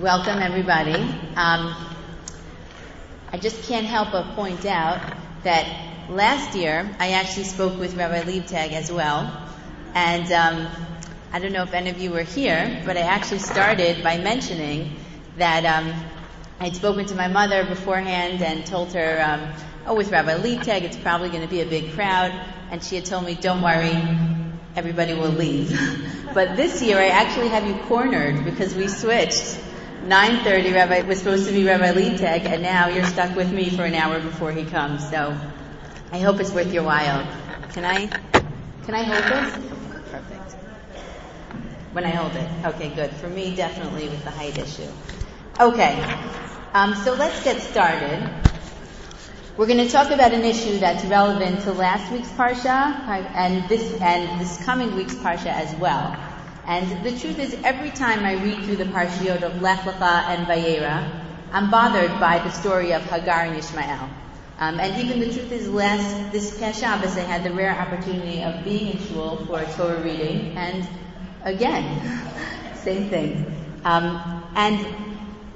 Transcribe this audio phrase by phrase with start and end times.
[0.00, 0.94] Welcome, everybody.
[0.94, 1.74] Um,
[3.32, 5.00] I just can't help but point out
[5.42, 5.66] that
[6.08, 9.50] last year I actually spoke with Rabbi Leibtag as well,
[9.94, 10.68] and um,
[11.32, 14.94] I don't know if any of you were here, but I actually started by mentioning
[15.36, 15.92] that um,
[16.60, 19.52] I'd spoken to my mother beforehand and told her, um,
[19.84, 22.30] "Oh, with Rabbi Leibtag, it's probably going to be a big crowd,"
[22.70, 24.00] and she had told me, "Don't worry,
[24.76, 25.76] everybody will leave."
[26.34, 29.58] but this year I actually have you cornered because we switched.
[30.08, 33.84] 9.30 Rabbi, was supposed to be Rabbi Leibtag, and now you're stuck with me for
[33.84, 35.06] an hour before he comes.
[35.10, 35.38] So
[36.10, 37.30] I hope it's worth your while.
[37.74, 40.10] Can I, can I hold this?
[40.10, 40.52] Perfect.
[41.92, 42.48] When I hold it.
[42.74, 43.10] Okay, good.
[43.16, 44.88] For me, definitely with the height issue.
[45.60, 46.02] Okay.
[46.72, 48.30] Um, so let's get started.
[49.58, 54.00] We're going to talk about an issue that's relevant to last week's parsha and this
[54.00, 56.16] and this coming week's parsha as well.
[56.68, 60.46] And the truth is, every time I read through the parshiot of Lech Lecha and
[60.46, 64.10] Vayera, I'm bothered by the story of Hagar and Ishmael.
[64.58, 68.42] Um, and even the truth is, last this past Shabbos, I had the rare opportunity
[68.42, 70.86] of being in shul for a Torah reading, and
[71.42, 72.02] again,
[72.74, 73.46] same thing.
[73.86, 74.86] Um, and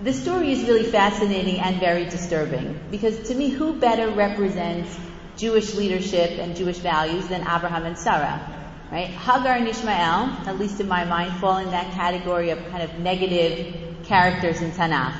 [0.01, 4.99] the story is really fascinating and very disturbing because to me, who better represents
[5.37, 8.62] Jewish leadership and Jewish values than Abraham and Sarah?
[8.93, 9.09] Right?
[9.09, 12.99] Hagar and Ishmael, at least in my mind, fall in that category of kind of
[12.99, 15.17] negative characters in Tanakh.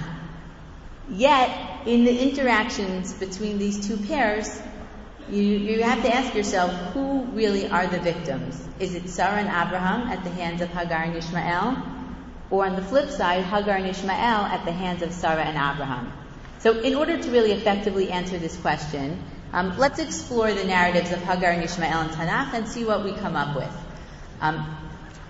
[1.09, 4.61] Yet, in the interactions between these two pairs,
[5.31, 8.63] you, you have to ask yourself, who really are the victims?
[8.79, 11.83] Is it Sarah and Abraham at the hands of Hagar and Ishmael?
[12.51, 14.13] Or on the flip side, Hagar and Ishmael
[14.53, 16.13] at the hands of Sarah and Abraham?
[16.59, 21.23] So in order to really effectively answer this question, um, let's explore the narratives of
[21.23, 23.73] Hagar and Ishmael in Tanakh and see what we come up with.
[24.41, 24.77] Um,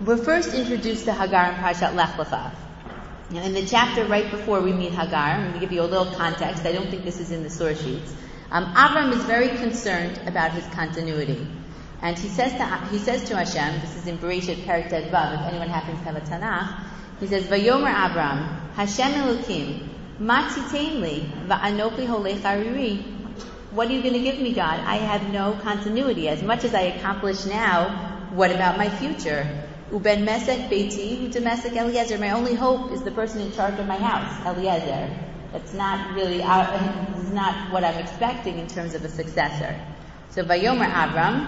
[0.04, 2.52] we're first introduced to Hagar in Parshat Lech Lecha.
[3.30, 5.84] Now, in the chapter right before we meet Hagar, I'm going to give you a
[5.84, 6.66] little context.
[6.66, 8.14] I don't think this is in the source sheets.
[8.50, 11.46] Um, Avram is very concerned about his continuity.
[12.02, 15.46] And he says to, he says to Hashem, this is in Bereshit Perik Vav, if
[15.46, 16.84] anyone happens to have a Tanakh,
[17.20, 19.88] he says, Vayomer Avram, Hashem Elokim,
[20.18, 23.11] Matzitain li, va'anochi holech hariri.
[23.72, 24.80] What are you going to give me, God?
[24.80, 26.28] I have no continuity.
[26.28, 29.48] As much as I accomplish now, what about my future?
[29.90, 32.18] Uben mesek beiti, utemesek Eliezer.
[32.18, 35.08] My only hope is the person in charge of my house, Eliezer.
[35.52, 39.74] That's not really, is not what I'm expecting in terms of a successor.
[40.32, 41.46] So Vayomer Avram,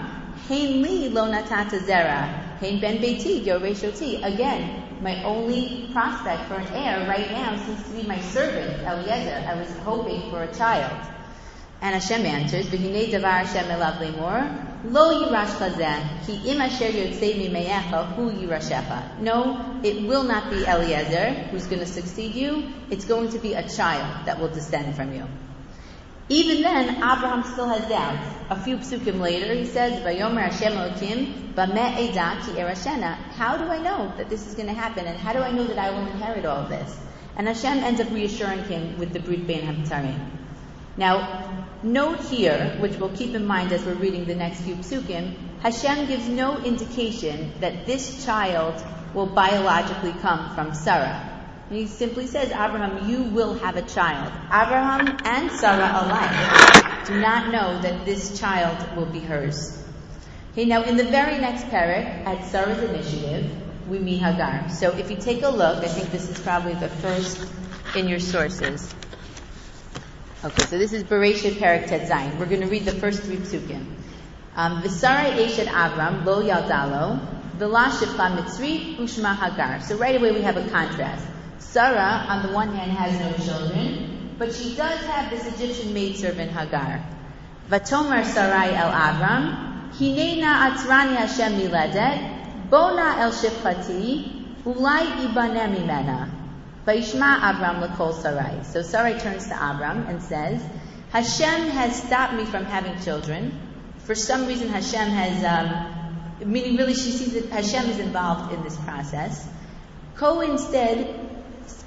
[0.48, 2.24] Hein li lo natata zera,
[2.58, 4.24] Hein ben beiti yoreshoti.
[4.24, 9.44] Again, my only prospect for an heir right now seems to be my servant, Eliezer.
[9.46, 11.13] I was hoping for a child.
[11.84, 14.40] And Hashem answers, "V'hinei davar Hashem elav lemor,
[14.90, 20.64] lo yirash chazeh, ki im asher yotzei mimeyecha hu yirashecha." No, it will not be
[20.64, 22.62] Eliezer who's going to succeed you.
[22.90, 25.24] It's going to be a child that will descend from you.
[26.30, 28.28] Even then, Abraham still has doubts.
[28.48, 31.18] A few psukim later, he says, "Vayomer Hashem Elokim,
[31.54, 35.40] ki erashena." How do I know that this is going to happen, and how do
[35.40, 36.96] I know that I will inherit all of this?
[37.36, 40.43] And Hashem ends up reassuring him with the Brit Bein Habitarim.
[40.96, 45.34] Now, note here, which we'll keep in mind as we're reading the next few psukim,
[45.60, 48.82] Hashem gives no indication that this child
[49.12, 51.30] will biologically come from Sarah.
[51.70, 54.32] He simply says, Abraham, you will have a child.
[54.46, 59.82] Abraham and Sarah alike do not know that this child will be hers.
[60.52, 63.50] Okay, now in the very next parak, at Sarah's initiative,
[63.88, 64.68] we meet Hagar.
[64.68, 67.44] So if you take a look, I think this is probably the first
[67.96, 68.94] in your sources.
[70.44, 72.38] Okay, so this is Bereshit Perik Tet Zayin.
[72.38, 73.82] We're going to read the first three psukim.
[74.54, 77.18] Um, eshet Avram lo yaldalo,
[77.56, 79.80] v'la shifla mitzri ushma Hagar.
[79.80, 81.26] So right away we have a contrast.
[81.60, 86.50] Sarah, on the one hand, has no children, but she does have this Egyptian maidservant
[86.50, 87.02] Hagar.
[87.70, 96.33] Vatomer Sarai el Avram, Hinena atzrani Hashem miledet, bona el shifchati, ulai ibanem mimena.
[96.86, 98.62] Vaishma Avram lekol Sarai.
[98.64, 100.62] So Sarai turns to Avram and says,
[101.10, 103.58] Hashem has stopped me from having children.
[103.98, 108.62] For some reason, Hashem has, um, meaning really she sees that Hashem is involved in
[108.62, 109.48] this process.
[110.16, 111.24] Ko instead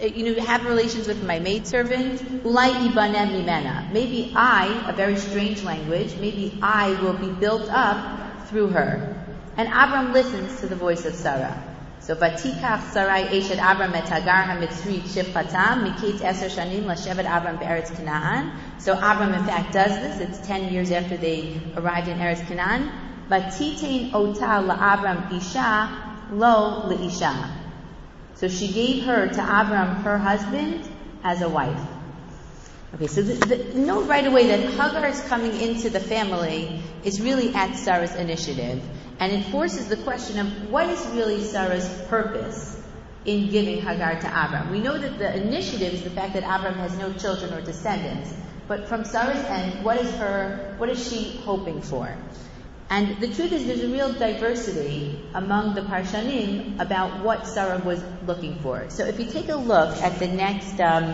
[0.01, 2.43] you know, have relations with my maidservant.
[2.43, 3.91] Ulai ibanem mimena.
[3.91, 9.15] Maybe I, a very strange language, maybe I will be built up through her.
[9.57, 11.76] And Abram listens to the voice of Sarah.
[12.07, 17.93] So vatikach Sarai eshet Abram et Hagar hamitzri shifchatam miketz eser shanim lashevet Abram be'eretz
[17.93, 18.53] Canaan.
[18.77, 20.21] So Abram in fact does this.
[20.21, 22.89] It's ten years after they arrived in Eretz Canaan.
[23.29, 27.33] Vatitein ota la'Abram isha lo le'isha.
[28.35, 30.87] So she gave her to Abram, her husband,
[31.25, 31.96] as a wife.
[32.95, 37.53] Okay, so the, the, note right away that Hagar's coming into the family is really
[37.53, 38.81] at Sarah's initiative,
[39.19, 42.81] and it forces the question of what is really Sarah's purpose
[43.25, 44.71] in giving Hagar to Abram.
[44.71, 48.33] We know that the initiative is the fact that Abram has no children or descendants,
[48.69, 52.15] but from Sarah's end, what is her, what is she hoping for?
[52.89, 58.01] And the truth is, there's a real diversity among the Parshanim about what Sarah was
[58.25, 58.89] looking for.
[58.89, 61.13] So if you take a look at the next, um,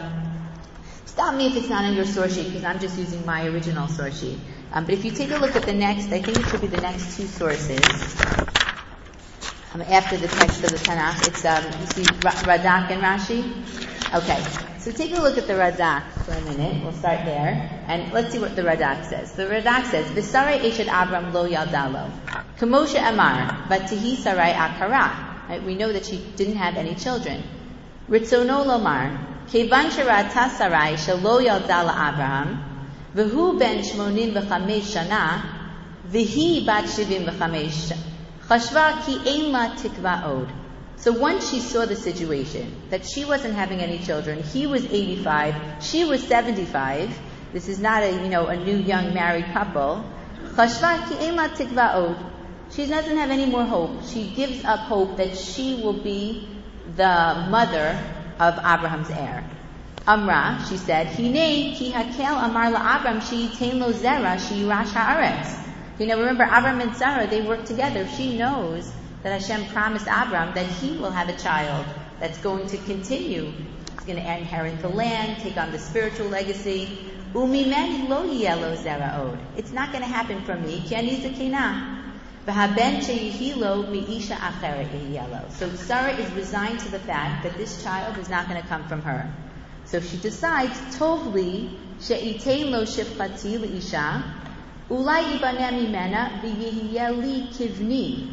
[1.13, 3.87] stop me if it's not in your source sheet because I'm just using my original
[3.87, 4.39] source sheet.
[4.71, 6.65] Um, but if you take a look at the next, I think it should be
[6.65, 7.79] the next two sources.
[9.73, 13.41] Um, after the text of the Tanakh, it's um, you see Radak and Rashi.
[14.15, 14.43] Okay,
[14.79, 16.81] so take a look at the Radak for a minute.
[16.83, 17.69] We'll start there.
[17.87, 19.33] And let's see what the Radak says.
[19.33, 22.11] The Radak says, V'sarai eshet Abram lo yaldalo.
[22.57, 25.47] Kamosha amar, but v'tihi sarai akara.
[25.47, 25.63] Right?
[25.63, 27.43] We know that she didn't have any children.
[28.09, 32.63] Ritzono lomar, kevan sharata sarai shalo yaldala Abraham,
[33.15, 35.41] v'hu ben shmonim v'chamesh shana,
[36.09, 37.93] v'hi bat shivim v'chamesh
[38.47, 40.51] chashva ki ein la tikva od.
[40.97, 45.83] So once she saw the situation, that she wasn't having any children, he was 85,
[45.83, 47.09] she was 75,
[47.51, 50.05] this is not a, you know, a new young married couple,
[50.55, 50.61] she
[52.85, 54.03] doesn't have any more hope.
[54.05, 56.47] She gives up hope that she will be
[56.95, 57.99] the mother
[58.39, 59.43] of Abraham's heir.
[60.05, 65.59] Amra, she said, Hine ki hakel amar she lo zera she rash haaretz.
[65.97, 68.05] You know, remember Abram and Sarah, they work together.
[68.17, 68.91] She knows
[69.21, 71.85] that Hashem promised Abram that he will have a child
[72.19, 73.45] that's going to continue.
[73.45, 76.97] He's going to inherit the land, take on the spiritual legacy.
[77.33, 79.39] Umimeni lo zera zeraod.
[79.55, 80.81] It's not going to happen from me.
[80.81, 82.02] Kiani zakina.
[82.45, 82.51] So
[85.75, 89.01] Sarah is resigned to the fact that this child is not going to come from
[89.03, 89.33] her.
[89.85, 91.69] So she decides, tovli
[92.01, 94.23] she'itein lo shifchati leisha,
[94.89, 98.27] ulai ibaneh mimena v'yihiyeli kivni.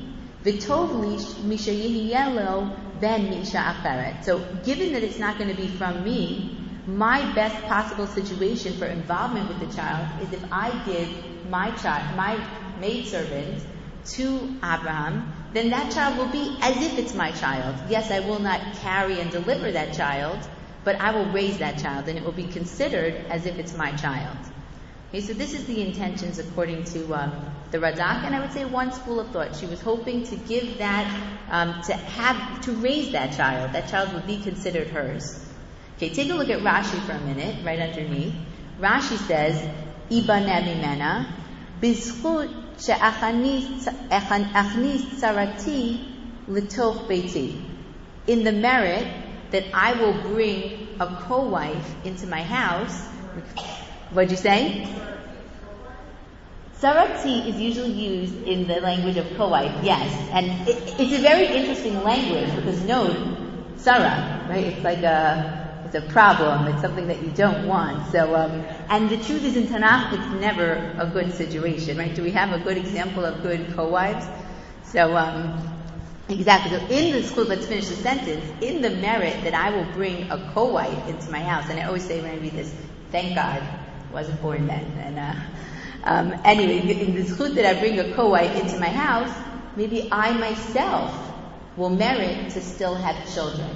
[0.45, 4.25] V'tov misha yihiyelo ben misha acheret.
[4.25, 8.87] So given that it's not going to be from me, my best possible situation for
[8.87, 11.09] involvement with the child is if I give
[11.49, 12.37] my child, my
[12.81, 13.63] maidservant
[14.05, 17.77] to Abraham, then that child will be as if it's my child.
[17.89, 20.39] Yes, I will not carry and deliver that child,
[20.85, 23.93] but I will raise that child and it will be considered as if it's my
[23.97, 24.37] child.
[25.11, 27.33] Okay, so this is the intentions according to um,
[27.73, 29.57] the Radak, and I would say one school of thought.
[29.57, 31.05] She was hoping to give that,
[31.51, 33.73] um, to have, to raise that child.
[33.73, 35.45] That child would be considered hers.
[35.97, 38.35] Okay, take a look at Rashi for a minute, right underneath.
[38.81, 39.61] Rashi says,
[40.11, 41.35] Iba mena,
[41.81, 42.60] bizchut
[48.27, 49.07] In the merit
[49.51, 53.09] that I will bring a co-wife into my house,
[54.11, 54.89] What'd you say?
[56.81, 60.11] Sarati is usually used in the language of co-wife, yes.
[60.33, 63.15] And it, it's a very interesting language because note,
[63.77, 64.65] Sarah, right?
[64.65, 65.60] It's like a,
[65.93, 66.69] it's a problem.
[66.69, 68.13] It's something that you don't want.
[68.13, 72.15] So, um, and the truth is in Tanakh, it's never a good situation, right?
[72.15, 74.27] Do we have a good example of good co-wives?
[74.85, 75.61] So, um,
[76.29, 76.71] Exactly.
[76.71, 78.45] So in the school, let's finish the sentence.
[78.63, 82.05] In the merit that I will bring a co-wife into my house, and I always
[82.05, 82.75] say when I read this,
[83.11, 84.85] thank God I wasn't born then.
[85.01, 85.35] And uh,
[86.05, 89.33] um, anyway, in the zchut that I bring a co-wife into my house,
[89.77, 91.15] maybe I myself
[91.77, 93.69] will merit to still have children.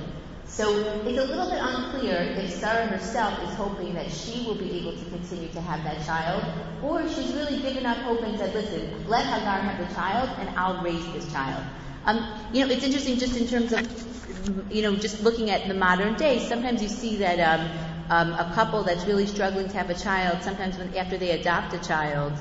[0.55, 0.71] So
[1.05, 4.93] it's a little bit unclear if Sarah herself is hoping that she will be able
[4.93, 6.45] to continue to have that child,
[6.81, 10.31] or if she's really given up hope and said, listen, let Hagar have the child
[10.39, 11.65] and I'll raise this child.
[12.05, 15.75] Um, you know, it's interesting just in terms of, you know, just looking at the
[15.75, 17.69] modern day, sometimes you see that um,
[18.11, 21.75] um, a couple that's really struggling to have a child, sometimes when, after they adopt
[21.75, 22.33] a child,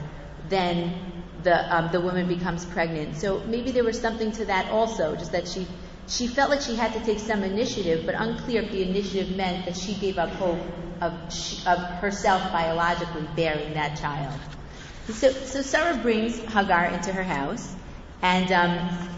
[0.50, 0.94] then
[1.42, 3.16] the um, the woman becomes pregnant.
[3.18, 5.66] So maybe there was something to that also, just that she
[6.08, 9.66] she felt like she had to take some initiative, but unclear if the initiative meant
[9.66, 10.60] that she gave up hope
[11.02, 11.14] of
[11.66, 14.40] of herself biologically bearing that child.
[15.08, 17.76] So, so Sarah brings Hagar into her house,
[18.22, 19.10] and um,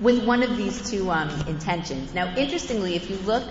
[0.00, 2.14] with one of these two um, intentions.
[2.14, 3.44] Now, interestingly, if you look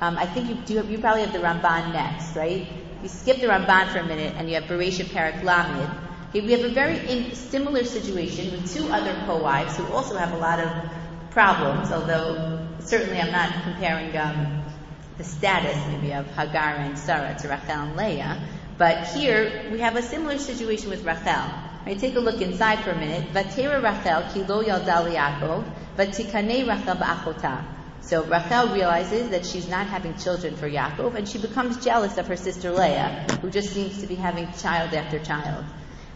[0.00, 0.86] um, I think you do.
[0.86, 2.66] You probably have the Ramban next, right?
[3.02, 5.90] You skip the Ramban for a minute, and you have Bereishit Parak Lamed.
[6.30, 10.32] Okay, we have a very in, similar situation with two other co-wives who also have
[10.32, 10.70] a lot of
[11.30, 11.90] problems.
[11.90, 14.64] Although certainly I'm not comparing um,
[15.18, 18.40] the status maybe of Hagar and Sarah to Rachel and Leah.
[18.78, 21.44] But here we have a similar situation with Rachel.
[21.86, 23.32] Right, take a look inside for a minute.
[23.32, 25.64] Vatera Rachel kilo yaldal Yaakov.
[28.02, 32.26] So Rachel realizes that she's not having children for Yaakov, and she becomes jealous of
[32.28, 35.64] her sister Leah, who just seems to be having child after child.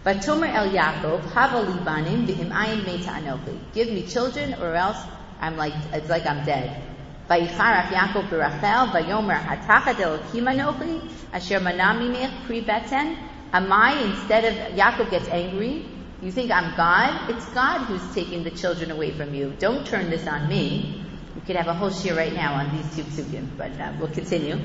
[0.04, 3.58] But Tomer el Yaakov, hava libanim v'im meta anochi.
[3.72, 4.98] Give me children, or else
[5.40, 6.82] I'm like it's like I'm dead.
[7.28, 11.00] Vayicharach Yaakov berachel vayomer hatachat elokim anochi
[11.32, 13.16] asher manamimich pri beten.
[13.54, 15.86] Am I instead of Yaakov gets angry?
[16.20, 17.30] You think I'm God?
[17.30, 19.54] It's God who's taking the children away from you.
[19.58, 21.02] Don't turn this on me.
[21.34, 24.08] We could have a whole shiur right now on these two psukim, but uh, we'll
[24.08, 24.56] continue.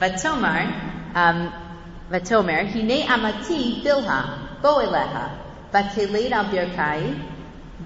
[0.00, 1.52] Vatomar, um,
[2.10, 5.38] Vatomer, hine amati bilha, eleha,
[5.72, 7.20] vateled al birkai,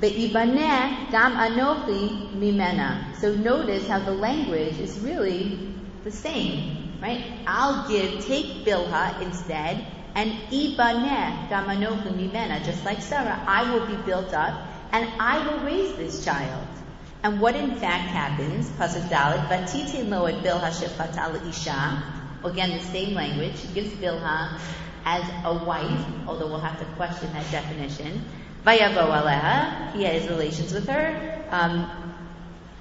[0.00, 3.14] be'ibaneh gam anochi mimena.
[3.16, 5.58] So notice how the language is really
[6.04, 7.22] the same, right?
[7.46, 13.86] I'll give, take bilha instead, and ibaneh gam anochi mimena, just like Sarah, I will
[13.86, 14.54] be built up,
[14.92, 16.66] and I will raise this child.
[17.24, 22.02] And what in fact happens, Pasuk Dalit, Vatite lo et Bilha shefata isha,
[22.44, 24.58] again the same language, gives Bilha
[25.04, 28.24] as a wife, although we'll have to question that definition.
[28.64, 31.44] Vayavo aleha, he has relations with her.
[31.50, 31.90] Um,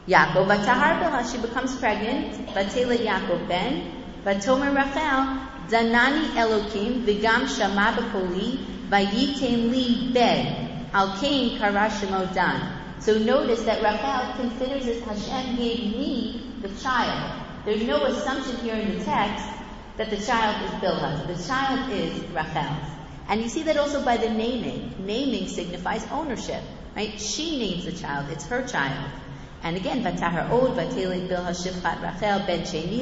[0.07, 3.91] Yaakov, Vatahar Bilha, she becomes pregnant, Vatela Yaakov ben,
[4.23, 5.37] Vatomer Rachel,
[5.69, 8.59] Danani Elokim, Vigam Shama Bekoli,
[8.89, 12.77] Vayitem li ben, Al Kain Karashimo Dan.
[12.99, 17.41] So notice that Rachel considers as Hashem gave me the child.
[17.65, 19.60] There's no assumption here in the text
[20.01, 21.27] that the child is Bilhah.
[21.27, 22.89] The child is Rachel's.
[23.27, 25.05] And you see that also by the naming.
[25.05, 26.63] Naming signifies ownership,
[26.95, 27.21] right?
[27.21, 28.31] She names the child.
[28.31, 29.11] It's her child.
[29.61, 33.01] And again, Vatahar Od, Vatelet Bilha Shifchat Rachel Ben Sheni.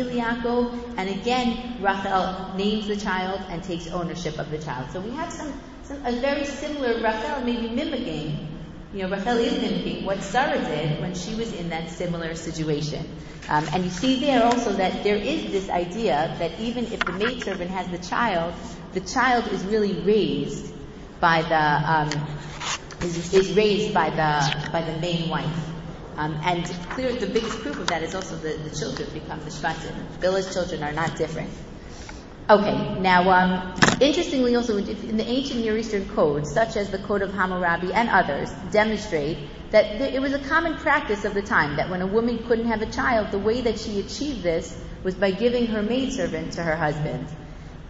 [0.97, 4.91] And again, Rachel names the child and takes ownership of the child.
[4.91, 5.53] So we have some,
[5.83, 8.58] some a very similar Rachel maybe mimicking
[8.93, 13.07] you know, Rachel is mimicking what Sarah did when she was in that similar situation.
[13.47, 17.11] Um, and you see there also that there is this idea that even if the
[17.13, 18.53] maidservant has the child,
[18.93, 20.73] the child is really raised
[21.19, 22.27] by the um,
[23.01, 25.69] is, is, raised by the by the main wife.
[26.17, 29.51] Um, and clear, the biggest proof of that is also the, the children become the
[29.51, 29.95] shvatim.
[30.19, 31.49] Bilhah's children are not different.
[32.49, 37.21] Okay, now, um, interestingly, also in the ancient Near Eastern codes, such as the Code
[37.21, 39.37] of Hammurabi and others, demonstrate
[39.69, 42.81] that it was a common practice of the time that when a woman couldn't have
[42.81, 46.75] a child, the way that she achieved this was by giving her maidservant to her
[46.75, 47.27] husband.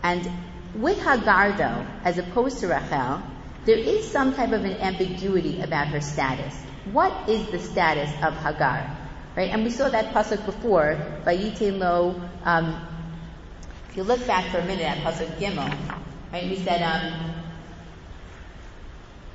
[0.04, 0.30] And
[0.76, 3.22] with Hagar, though, as opposed to Rachel,
[3.64, 6.54] there is some type of an ambiguity about her status.
[6.92, 8.98] What is the status of Hagar?
[9.38, 9.52] Right?
[9.52, 12.89] And we saw that pasuk before, Vayitin lo, um,
[13.90, 15.74] if you look back for a minute at Pasuk Gimel,
[16.32, 17.34] right, we said, um,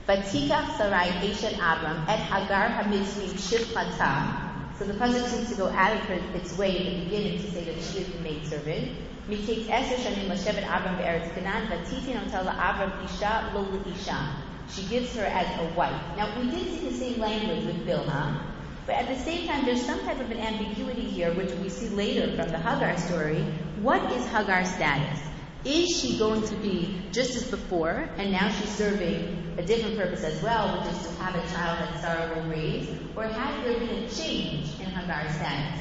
[0.07, 4.55] Sarai Eshet Abram et Hagar Hamitzvi Shifchata.
[4.79, 7.65] So the pasuk seems to go out of its way in the beginning to say
[7.65, 8.93] that she is the maidservant.
[9.29, 14.37] Miketz Eser Shanim Lashevet Abram Be'eretz Canaan Vatitin Otala Abram Isha Lo Isha.
[14.69, 16.01] She gives her as a wife.
[16.17, 18.41] Now we did see the same language with Bilhah,
[18.87, 21.89] but at the same time, there's some type of an ambiguity here, which we see
[21.89, 23.43] later from the Hagar story.
[23.81, 25.19] What is Hagar's status?
[25.65, 30.23] Is she going to be just as before, and now she's serving a different purpose
[30.23, 32.87] as well, which is to have a child that Sarah will raise?
[33.17, 35.81] Or has there been a change in Hagar's status?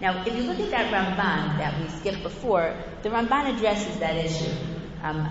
[0.00, 4.16] Now, if you look at that Ramban that we skipped before, the Ramban addresses that
[4.16, 4.50] issue.
[5.02, 5.28] Um,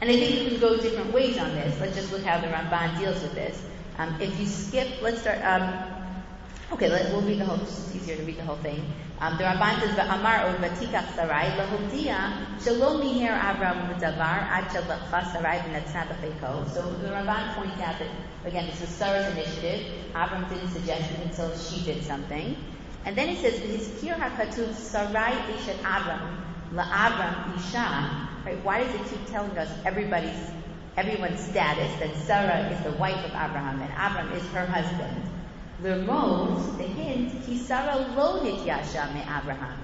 [0.00, 1.78] and I think you can go different ways on this.
[1.78, 3.62] Let's just look how the Ramban deals with this.
[3.98, 5.44] Um, if you skip, let's start.
[5.44, 5.99] Um,
[6.72, 8.80] Okay, let, we'll read the whole, it's easier to read the whole thing.
[9.18, 15.32] Um, the Ramban says, "Va'amar od vatikach sarai lahodia shalom miher Avram v'davar ad shalachcha
[15.32, 18.08] sarai v'natzna b'cheiko." So the Ramban points out that
[18.44, 19.84] again, this was Sarah's initiative.
[20.14, 22.56] Avram didn't suggest it until she did something,
[23.04, 26.22] and then he says, "V'hizkir hakatuv sarai ishat Avram
[26.72, 28.64] la'Avram isha." Right?
[28.64, 30.52] Why does it keep telling us everybody's
[30.96, 35.39] everyone's status that Sarah is the wife of Abraham and Avram is her husband?
[35.82, 39.78] Lermos, the hint, Kisara lo nityasha me Abraham.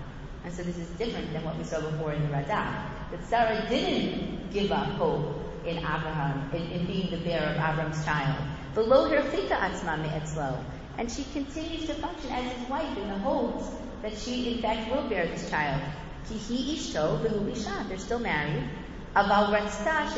[0.45, 2.85] And so this is different than what we saw before in the Radak.
[3.11, 8.05] That Sarah didn't give up hope in Abraham, in, in being the bearer of Abraham's
[8.05, 8.37] child.
[8.75, 10.63] Below her chika atzma me'etzlo.
[10.99, 13.65] And she continues to function as his wife in the hopes
[14.03, 15.81] that she in fact will bear this child.
[16.29, 17.89] Kihi ishto v'hu.
[17.89, 18.69] They're still married.
[19.15, 20.13] Aval ratzta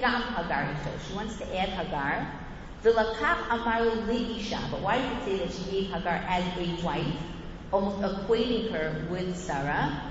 [0.00, 1.08] gam hagar ishto.
[1.08, 2.43] She wants to add Hagar
[2.84, 4.60] V'lakach amaru leisha.
[4.70, 7.16] But why does it say that she gave Hagar as a wife,
[7.72, 10.02] almost equating her with Sarah?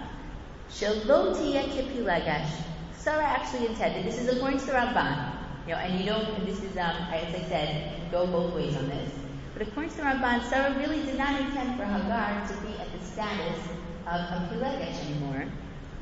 [0.72, 2.50] Shelo kipilagash.
[2.98, 4.06] Sarah actually intended.
[4.06, 5.34] This is according to the Ramban.
[5.68, 6.46] You know, and you don't.
[6.48, 9.12] This is, um, as I said, go both ways on this.
[9.54, 12.92] But according to the Ramban, Sarah really did not intend for Hagar to be at
[12.92, 13.60] the status
[14.08, 15.46] of a Pilegesh anymore.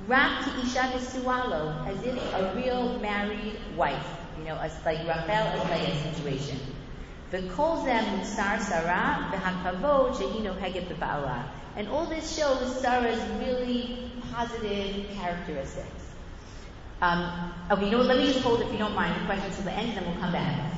[0.08, 5.70] Rak ki isha nesualo, as if a real married wife, you know, a, like and
[5.70, 6.60] Leah situation.
[7.32, 11.46] V'kol zeh musar Sarah shehino heget b'ba'ala.
[11.78, 15.88] And all this shows Sarah's really positive characteristics.
[17.02, 18.02] Um, okay, you know?
[18.02, 20.06] Let me just hold, if you don't mind, the questions to the end, and then
[20.06, 20.72] we'll come back.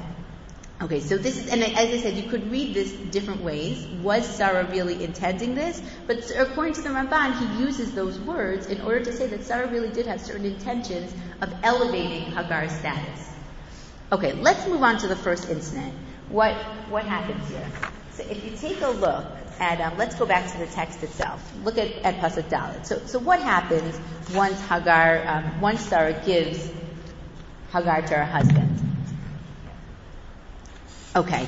[0.82, 3.86] Okay, so this is, and as I said, you could read this different ways.
[4.02, 5.82] Was Sarah really intending this?
[6.08, 9.68] But according to the Ramban, he uses those words in order to say that Sarah
[9.68, 13.30] really did have certain intentions of elevating Hagar's status.
[14.12, 15.94] Okay, let's move on to the first incident.
[16.30, 16.56] What
[16.90, 17.68] what happens here?
[18.16, 19.26] So if you take a look
[19.60, 21.42] at, um, let's go back to the text itself.
[21.64, 22.86] Look at, at Pasuk Dalet.
[22.86, 24.00] So, so what happens
[24.34, 26.70] once Hagar, um, once Sarah gives
[27.72, 28.93] Hagar to her husband?
[31.16, 31.48] Okay,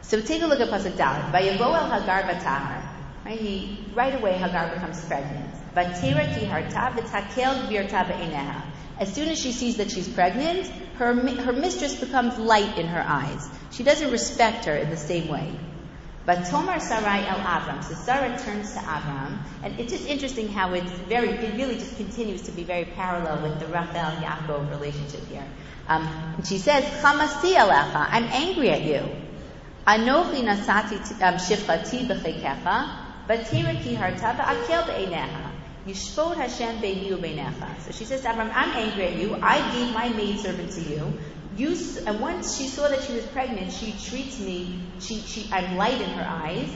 [0.00, 1.30] so take a look at Pasuk Dalet.
[1.30, 2.82] Vayavo el Hagar batahar.
[3.26, 5.50] Right, right away Hagar becomes pregnant.
[5.74, 8.62] Vatira ki harta v'takel gvirta b'eineha.
[8.98, 13.04] As soon as she sees that she's pregnant, her, her mistress becomes light in her
[13.06, 13.46] eyes.
[13.72, 15.52] She doesn't respect her in the same way.
[16.24, 17.84] But Tomar Sarai el Avram.
[17.84, 21.98] So Sarah turns to Avram, and it's just interesting how it's very, it really just
[21.98, 25.44] continues to be very parallel with the Rachel Yaakov relationship here.
[25.86, 29.02] Um, and she says, Chamasi alecha, I'm angry at you.
[29.86, 32.88] Anochi nasati um, shifchati b'chekecha,
[33.28, 35.50] batira ki harta v'akel be'eineha.
[35.86, 37.80] Yishvot Hashem be'ni u'beinecha.
[37.82, 39.36] So she says to I'm angry at you.
[39.42, 41.12] I gave my maidservant to you.
[41.56, 41.76] You,
[42.06, 46.00] and once she saw that she was pregnant, she treats me, she, she, I'm light
[46.00, 46.68] in her eyes.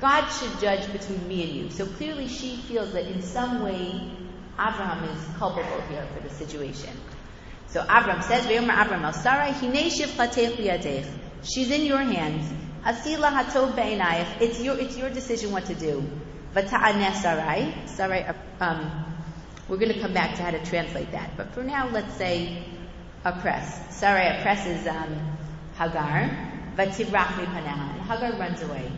[0.00, 1.70] God should judge between me and you.
[1.70, 4.10] So clearly she feels that in some way
[4.54, 6.90] Abraham is culpable here for the situation.
[7.68, 11.06] So Abram says, Ve'omer Abram al Sarai, Hinei shivchatech.
[11.42, 12.50] She's in your hands.
[12.84, 14.40] Asila hatov be'enayich.
[14.40, 16.04] It's your, it's your decision what to do.
[16.54, 17.74] Vata'aneh Sarai.
[17.86, 18.24] Sarai,
[18.60, 19.04] um,
[19.68, 21.36] we're going to come back to how to translate that.
[21.36, 22.64] But for now, let's say
[23.24, 23.96] oppress.
[23.96, 25.36] Sarai oppresses um,
[25.76, 26.30] Hagar.
[26.76, 27.92] Vatibrach mipaneha.
[27.94, 28.90] And Hagar runs away.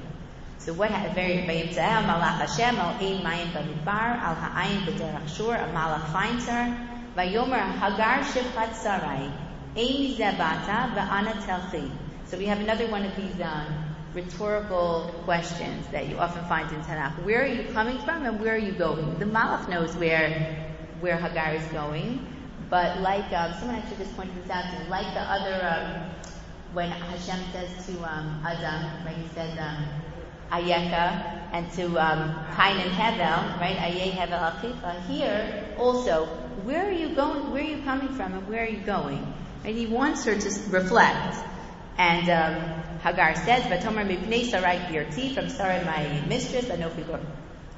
[0.59, 0.91] So what?
[1.15, 5.57] Very vayimtzael malach Hashem al ein mayim b'midbar al ha'ayin b'derach shur.
[5.73, 6.96] Malach finds her.
[7.17, 9.31] Vayomer Hagar shifchat Sarai.
[9.75, 11.91] Ein zebata v'ana telchi.
[12.27, 13.65] So we have another one of these um,
[14.13, 17.25] rhetorical questions that you often find in Tanakh.
[17.25, 19.19] Where are you coming from and where are you going?
[19.19, 22.27] The Malach knows where where Hagar is going,
[22.69, 26.11] but like um, someone actually just pointed this out like the other um,
[26.75, 29.17] when Hashem says to um, Adam, right?
[29.17, 29.89] He says um,
[30.51, 33.77] Ayeka, and to um, Kain and Hevel, right?
[33.77, 35.07] Ayeh Hevel Achifa.
[35.07, 36.29] Here also,
[36.67, 37.53] where are you going?
[37.53, 39.23] Where are you coming from, and where are you going?
[39.65, 41.39] And He wants her to reflect.
[41.97, 47.05] And um, Hagar says, "Vatomer mipnei Sarai kirti from Sarai my mistress, Anofi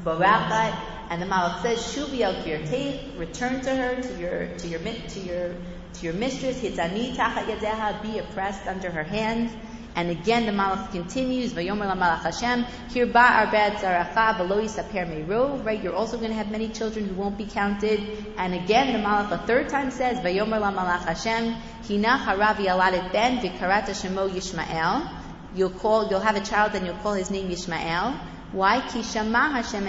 [0.02, 0.74] borachat."
[1.10, 5.54] And the Malach says, "Shuvi kirti, return to her, to your, to your, to your,
[5.94, 6.60] to your mistress.
[6.60, 9.52] Hitzani tachat yadeha, be oppressed under her hands."
[9.98, 15.60] And again, the Malach continues, "Vayomer Malach Hashem, here ba arbed zaracha v'lo yisaper meiro."
[15.64, 17.98] Right, you're also going to have many children who won't be counted.
[18.36, 21.52] And again, the Malach a third time says, "Vayomer Malach Hashem,
[21.88, 25.10] hina haravi aladet ben v'karata shemo Yishmael."
[25.56, 28.16] You'll call, you'll have a child, and you'll call his name Yishmael.
[28.52, 28.80] Why?
[28.88, 29.88] Ki shama Hashem.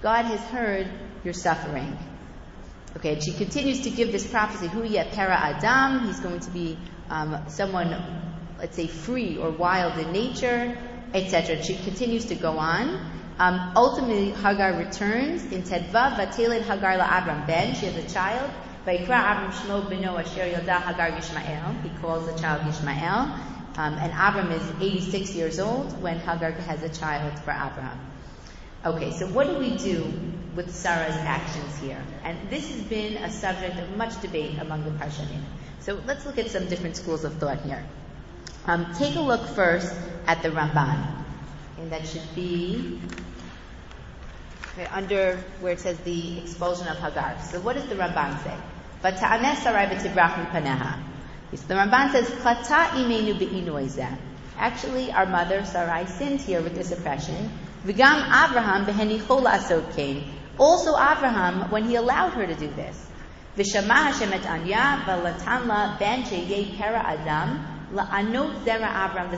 [0.00, 0.88] God has heard
[1.24, 1.98] your suffering.
[2.96, 4.68] Okay, and she continues to give this prophecy.
[4.68, 6.06] Hu yet para Adam.
[6.06, 6.78] He's going to be
[7.10, 8.32] um, someone
[8.64, 10.74] let's say, free or wild in nature,
[11.12, 11.62] etc.
[11.62, 12.98] She continues to go on.
[13.38, 17.74] Um, ultimately, Hagar returns in Tedvav, Vateled Hagar Abram ben.
[17.74, 18.50] She has a child.
[18.86, 21.82] Vaikra Abram Shmo beno asher yilda Hagar Yishmael.
[21.82, 23.38] He calls the child Yishmael.
[23.76, 28.00] Um, and Abram is 86 years old when Hagar has a child for Abraham.
[28.86, 30.10] Okay, so what do we do
[30.56, 32.02] with Sarah's actions here?
[32.22, 35.42] And this has been a subject of much debate among the Parshanim.
[35.80, 37.84] So let's look at some different schools of thought here.
[38.66, 39.94] Um, take a look first
[40.26, 41.24] at the Ramban.
[41.78, 42.98] And that should be
[44.90, 47.36] under where it says the expulsion of Hagar.
[47.42, 48.56] So what does the Ramban say?
[49.02, 50.98] V'tibrach paneha.
[51.54, 54.18] So the Ramban says, Chata imenu.
[54.56, 57.50] Actually, our mother Sarai sinned here with this oppression.
[57.84, 60.24] V'gam Abraham behenichol came.
[60.58, 63.06] Also Abraham, when he allowed her to do this.
[63.58, 69.36] V'shama Hashem et anya v'latan la ben adam Abraham.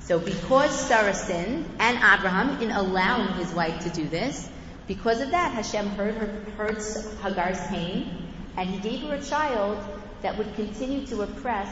[0.00, 4.48] So because Sarah sinned and Abraham in allowing his wife to do this,
[4.86, 6.26] because of that Hashem heard her
[6.56, 6.78] heard
[7.22, 8.08] Hagar's pain,
[8.56, 9.78] and he gave her a child
[10.22, 11.68] that would continue to oppress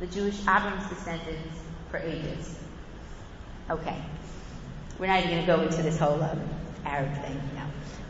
[0.00, 1.58] the Jewish Abraham's descendants
[1.90, 2.58] for ages.
[3.70, 3.96] Okay.
[4.98, 6.40] We're not even going to go into this whole um,
[6.84, 7.40] Arab thing.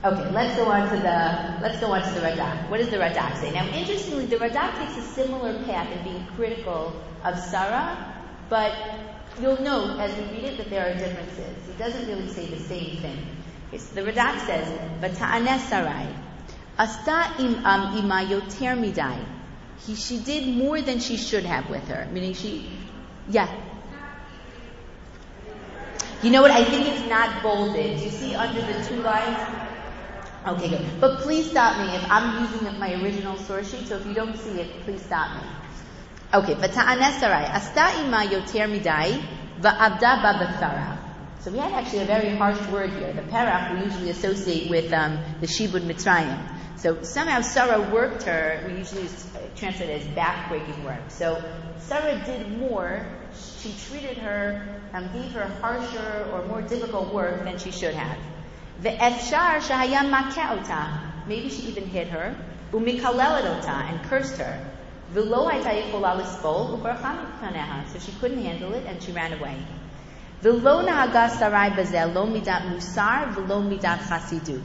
[0.04, 2.70] Okay, let's go on to the let's go on to the Radak.
[2.70, 3.50] What does the Radak say?
[3.50, 8.14] Now, interestingly, the Radak takes a similar path in being critical of Sarah,
[8.48, 8.72] but
[9.40, 11.66] you'll note as we read it that there are differences.
[11.66, 13.26] He doesn't really say the same thing.
[13.68, 14.68] Okay, so the Radak says,
[15.02, 16.06] "Vata'anes Sarai,
[16.78, 17.54] asta im
[17.98, 19.18] ima yoter midai."
[19.84, 22.70] He, she did more than she should have with her, meaning she,
[23.28, 23.48] yeah.
[26.22, 26.52] You know what?
[26.52, 27.98] I think it's not bolded.
[27.98, 29.67] You see under the two lines?
[30.48, 31.00] Okay, good.
[31.00, 34.34] But please stop me if I'm using my original source sheet, so if you don't
[34.34, 35.48] see it, please stop me.
[36.32, 39.22] Okay, v'ta'anesarai, asta ima yoter midai,
[39.60, 40.98] va'abda ba'bethara.
[41.40, 43.12] So we had actually a very harsh word here.
[43.12, 46.38] The parach we usually associate with um, the shibud mitzrayim.
[46.76, 51.02] So somehow Sarah worked her, we usually uh, translate it as backbreaking work.
[51.08, 51.42] So
[51.78, 53.06] Sarah did more,
[53.60, 58.18] she treated her, um, gave her harsher or more difficult work than she should have.
[58.80, 62.36] The efshar shahayam makeh maybe she even hit her,
[62.72, 64.60] umikalelet and cursed her.
[65.12, 65.50] V'lo
[67.92, 69.56] so she couldn't handle it and she ran away.
[70.42, 70.84] Bazel
[73.66, 74.62] musar.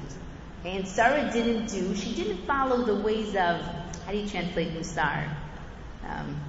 [0.65, 3.61] And Sarah didn't do, she didn't follow the ways of,
[4.05, 5.27] how do you translate musar?
[6.07, 6.39] Um,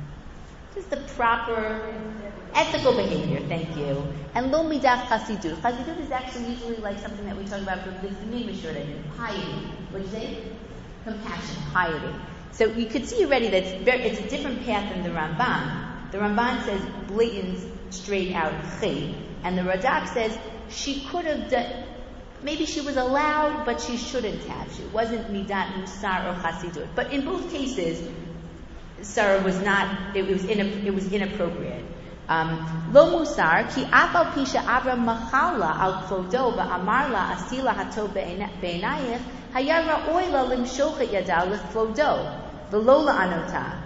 [0.74, 1.94] just the proper
[2.54, 4.06] ethical behavior, thank you.
[4.34, 5.56] And lo midat chasidut.
[5.60, 8.72] Chasidut is actually usually like something that we talk about from the Mishra,
[9.16, 9.42] piety.
[9.90, 10.42] What do you say?
[11.04, 12.14] Compassion, piety.
[12.52, 16.12] So you could see already that it's, very, it's a different path than the Ramban.
[16.12, 17.58] The Ramban says blatant,
[17.90, 20.38] straight out chay, and the Radak says
[20.68, 21.84] she could have done.
[22.42, 24.72] Maybe she was allowed, but she shouldn't have.
[24.74, 26.88] She wasn't midat musar or chasidut.
[26.94, 28.08] But in both cases,
[29.02, 30.16] Sarah was not.
[30.16, 31.84] It was, in, it was inappropriate.
[32.28, 39.20] Um, lo musar ki afal pisha avra machala al ba'amar la asila hatov be'enayich
[39.52, 42.40] hayara oila limshochet yada l'kvodo.
[42.70, 43.76] The Lola Anota.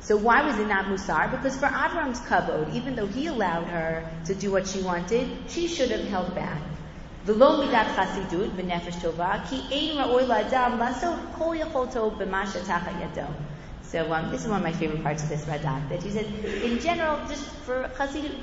[0.00, 1.30] So why was it not Musar?
[1.30, 5.66] Because for Avram's kavod, even though he allowed her to do what she wanted, she
[5.66, 6.60] should have held back.
[7.24, 13.28] V'lo midat chasidut v'nefesh tova ki ein ra'oi la'adam laso kol yacholto b'masha tachat yado.
[13.94, 16.26] So um, this is one of my favorite parts of this Radak, that he said,
[16.26, 18.34] in general, just for chasidut,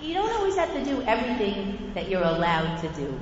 [0.00, 3.18] you don't always have to do everything that you're allowed to do.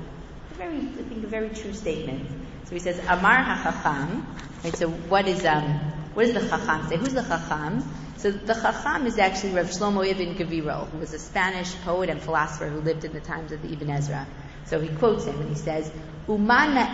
[0.51, 2.29] A very, I think, a very true statement.
[2.65, 4.23] So he says, Amar ha'chacham.
[4.63, 5.65] Right, so what is um,
[6.13, 6.97] what does the Chacham say?
[6.97, 7.83] Who's the Chacham?
[8.17, 12.21] So the Chacham is actually Rav Shlomo Ibn Gaviro, who was a Spanish poet and
[12.21, 14.27] philosopher who lived in the times of the Ibn Ezra.
[14.65, 15.91] So he quotes him and he says,
[16.27, 16.85] Umana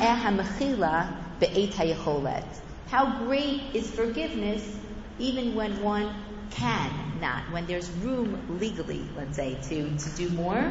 [2.87, 4.84] How great is forgiveness
[5.19, 6.13] even when one
[6.51, 10.61] can not, when there's room legally, let's say, to, to do more.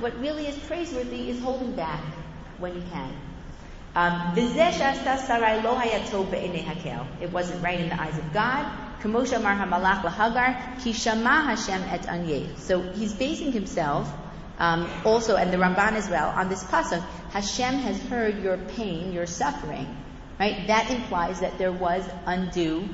[0.00, 2.02] What really is praiseworthy is holding back
[2.58, 3.10] when you can.
[3.94, 4.54] Um, it
[7.32, 8.66] wasn't right in the eyes of God.
[12.56, 14.12] So he's basing himself
[14.58, 17.02] um, also, and the Ramban as well, on this pasuk.
[17.30, 19.86] Hashem has heard your pain, your suffering.
[20.38, 20.66] Right?
[20.66, 22.88] That implies that there was undue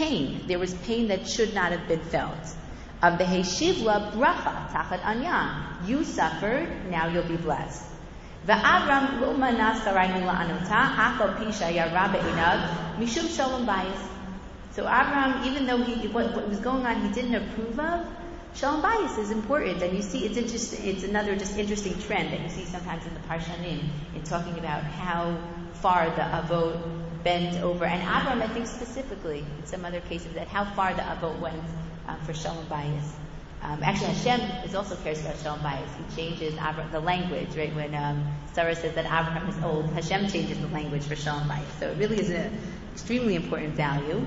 [0.00, 0.40] pain.
[0.48, 2.56] There was pain that should not have been felt.
[3.02, 5.76] Um, bracha tachat anya.
[5.86, 7.84] You suffered, now you'll be blessed.
[8.46, 14.06] Va'avram lo manas afal pisha yara be'inav, mishum shalom bayis.
[14.72, 18.06] So Avram, even though he, what, what, was going on he didn't approve of,
[18.54, 19.82] shalom bayis is important.
[19.82, 23.12] And you see, it's interesting, it's another just interesting trend that you see sometimes in
[23.14, 23.82] the Parshanim,
[24.14, 25.36] in talking about how
[25.74, 27.84] far the Avot bent over.
[27.84, 31.62] And Avram, I think specifically, in some other cases, that how far the Avot went
[32.08, 33.12] um, for shalom bayis.
[33.62, 35.86] Um, actually, Hashem is also cares about Shalom Bayis.
[35.98, 36.54] He changes
[36.92, 37.74] the language, right?
[37.74, 41.78] When um, Sarah says that Abraham is old, Hashem changes the language for Shalom Bayis.
[41.78, 42.58] So it really is an
[42.94, 44.24] extremely important value.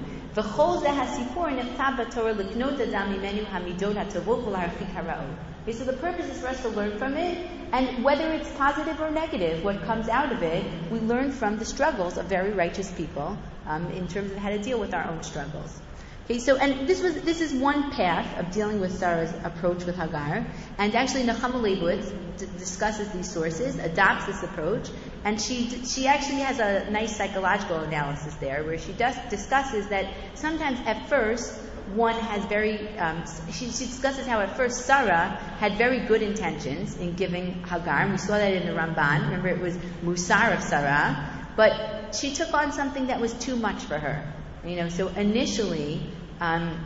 [5.71, 7.37] So the purpose is for us to learn from it,
[7.71, 11.63] and whether it's positive or negative, what comes out of it, we learn from the
[11.63, 15.23] struggles of very righteous people um, in terms of how to deal with our own
[15.23, 15.79] struggles.
[16.25, 19.95] Okay, so and this was this is one path of dealing with Sarah's approach with
[19.95, 20.45] Hagar,
[20.77, 24.89] and actually Nechama Leibowitz d- discusses these sources, adopts this approach,
[25.23, 30.13] and she she actually has a nice psychological analysis there where she does discusses that
[30.35, 31.59] sometimes at first
[31.95, 36.95] one has very um, she, she, discusses how at first Sarah had very good intentions
[36.97, 38.01] in giving Hagar.
[38.01, 39.25] And we saw that in the Ramban.
[39.25, 43.83] Remember, it was Musar of Sarah, but she took on something that was too much
[43.83, 44.23] for her.
[44.65, 46.01] You know, so initially,
[46.39, 46.85] um,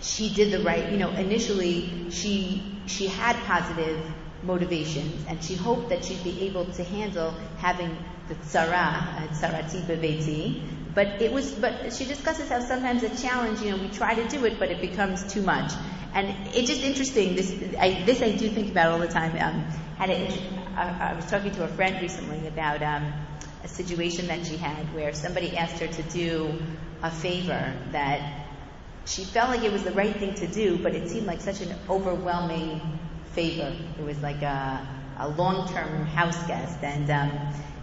[0.00, 4.00] she did the right, you know, initially she she had positive
[4.42, 7.96] motivations and she hoped that she'd be able to handle having
[8.28, 10.62] the tzara, tzarati beveti.
[10.94, 14.28] But it was, but she discusses how sometimes a challenge, you know, we try to
[14.28, 15.72] do it, but it becomes too much.
[16.14, 17.34] And it's just interesting.
[17.34, 19.32] This, I, this I do think about all the time.
[19.32, 19.62] Um,
[19.96, 20.28] had a,
[20.76, 23.12] I, I was talking to a friend recently about um,
[23.64, 26.52] a situation that she had where somebody asked her to do
[27.02, 28.46] a favor that
[29.06, 31.60] she felt like it was the right thing to do, but it seemed like such
[31.60, 32.80] an overwhelming
[33.32, 33.74] favor.
[33.98, 34.86] It was like a,
[35.18, 37.30] a long-term house guest, and um,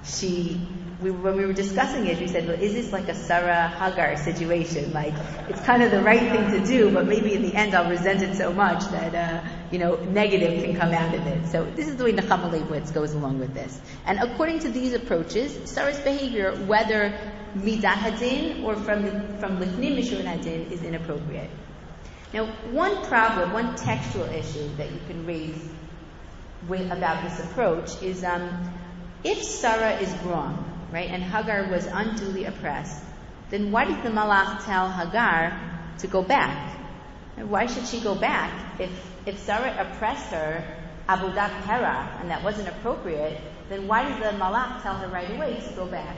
[0.03, 0.61] she,
[1.01, 4.17] we, when we were discussing it, we said, well, is this like a Sarah Hagar
[4.17, 4.91] situation?
[4.91, 5.13] Like,
[5.47, 8.21] it's kind of the right thing to do, but maybe in the end I'll resent
[8.21, 11.47] it so much that, uh, you know, negative can come out of it.
[11.47, 13.79] So this is the way Nechama Leibowitz goes along with this.
[14.05, 17.17] And according to these approaches, Sarah's behavior, whether
[17.55, 19.03] midah hadin or from
[19.37, 21.49] from lifnim hadin, is inappropriate.
[22.33, 25.59] Now, one problem, one textual issue that you can raise
[26.67, 28.71] with, about this approach is um,
[29.23, 33.03] if Sarah is wrong, right, and Hagar was unduly oppressed,
[33.49, 35.59] then why did the Malach tell Hagar
[35.99, 36.77] to go back?
[37.37, 38.91] And why should she go back if
[39.25, 40.63] if Sarah oppressed her
[41.07, 43.39] abudat hera and that wasn't appropriate?
[43.69, 46.15] Then why did the Malach tell her right away to go back?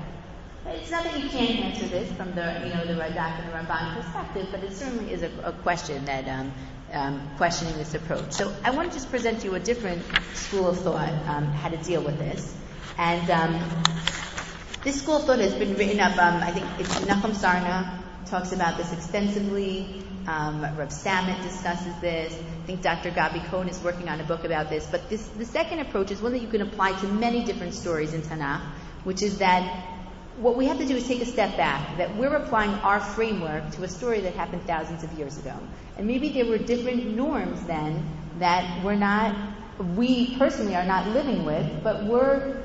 [0.66, 3.58] It's not that you can't answer this from the, you know, the Radak and the
[3.58, 6.54] Ramban perspective, but it certainly is a, a question that um,
[6.94, 8.32] um, questioning this approach.
[8.34, 10.04] So I want to just present you a different
[10.34, 12.56] school of thought um, how to deal with this,
[12.98, 13.54] and um,
[14.84, 16.18] this school of thought has been written up.
[16.18, 20.04] Um, I think it's Nachum Sarna talks about this extensively.
[20.28, 22.34] Um, Rav Samet discusses this.
[22.34, 23.12] I think Dr.
[23.12, 24.88] Gabi Cohen is working on a book about this.
[24.88, 28.14] But this, the second approach is one that you can apply to many different stories
[28.14, 28.62] in Tanakh,
[29.04, 29.64] which is that
[30.38, 33.70] what we have to do is take a step back, that we're applying our framework
[33.72, 35.56] to a story that happened thousands of years ago.
[35.98, 39.36] And maybe there were different norms then that we're not,
[39.96, 42.64] we personally are not living with, but were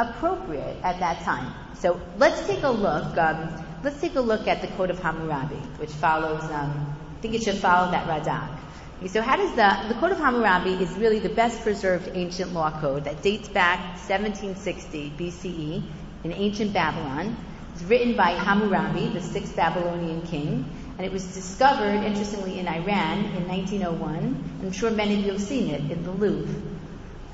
[0.00, 1.52] appropriate at that time.
[1.74, 5.56] So let's take a look, um, let's take a look at the Code of Hammurabi,
[5.78, 8.58] which follows, um, I think it should follow that Radak.
[8.98, 12.52] Okay, so how does the, the Code of Hammurabi is really the best preserved ancient
[12.52, 15.82] law code that dates back 1760 BCE
[16.24, 17.36] in ancient Babylon.
[17.72, 23.24] It's written by Hammurabi, the sixth Babylonian king, and it was discovered, interestingly, in Iran
[23.36, 24.60] in 1901.
[24.62, 26.60] I'm sure many of you have seen it in the Louvre.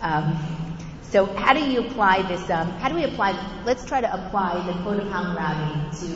[0.00, 0.75] Um,
[1.16, 2.50] so how do you apply this?
[2.50, 3.32] Um, how do we apply?
[3.64, 6.06] Let's try to apply the Code of Hammurabi to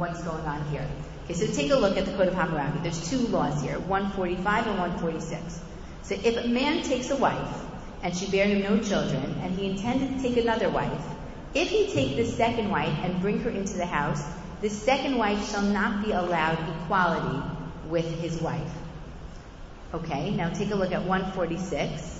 [0.00, 0.84] what's going on here.
[1.22, 2.80] Okay, so take a look at the Code of Hammurabi.
[2.80, 5.60] There's two laws here, 145 and 146.
[6.02, 7.54] So if a man takes a wife
[8.02, 11.04] and she bear him no children, and he intended to take another wife,
[11.54, 14.24] if he take the second wife and bring her into the house,
[14.60, 17.46] the second wife shall not be allowed equality
[17.88, 18.72] with his wife.
[19.94, 22.17] Okay, now take a look at 146.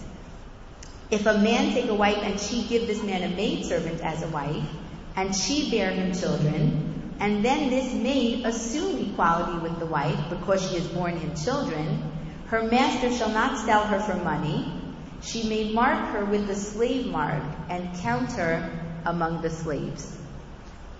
[1.11, 4.29] If a man take a wife and she give this man a maidservant as a
[4.29, 4.69] wife,
[5.17, 10.69] and she bear him children, and then this maid assume equality with the wife because
[10.69, 12.13] she has borne him children,
[12.49, 14.71] her master shall not sell her for money.
[15.23, 18.71] She may mark her with the slave mark and count her
[19.07, 20.18] among the slaves.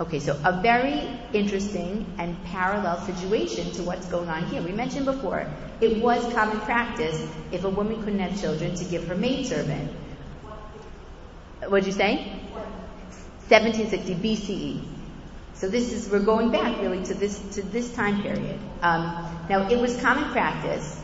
[0.01, 4.63] Okay, so a very interesting and parallel situation to what's going on here.
[4.63, 5.45] We mentioned before,
[5.81, 9.91] it was common practice if a woman couldn't have children to give her maidservant.
[11.67, 12.31] What'd you say?
[13.49, 14.85] 1760 BCE.
[15.55, 18.61] So this is, we're going back really to this, to this time period.
[18.83, 19.03] Um,
[19.51, 20.97] now it was common practice,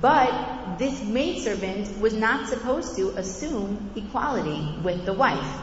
[0.00, 5.60] but this maidservant was not supposed to assume equality with the wife.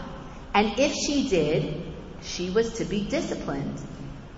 [0.54, 1.93] And if she did,
[2.24, 3.82] she was to be disciplined.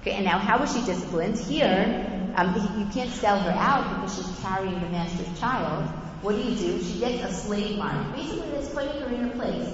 [0.01, 1.37] Okay, and now how was she disciplined?
[1.37, 5.85] Here, um, you can't sell her out because she's carrying the master's child.
[6.21, 6.83] What do you do?
[6.83, 8.15] She gets a slave mark.
[8.15, 9.69] Basically, that's putting her in her place.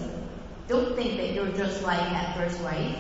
[0.68, 2.98] Don't think that you're just like that first wife.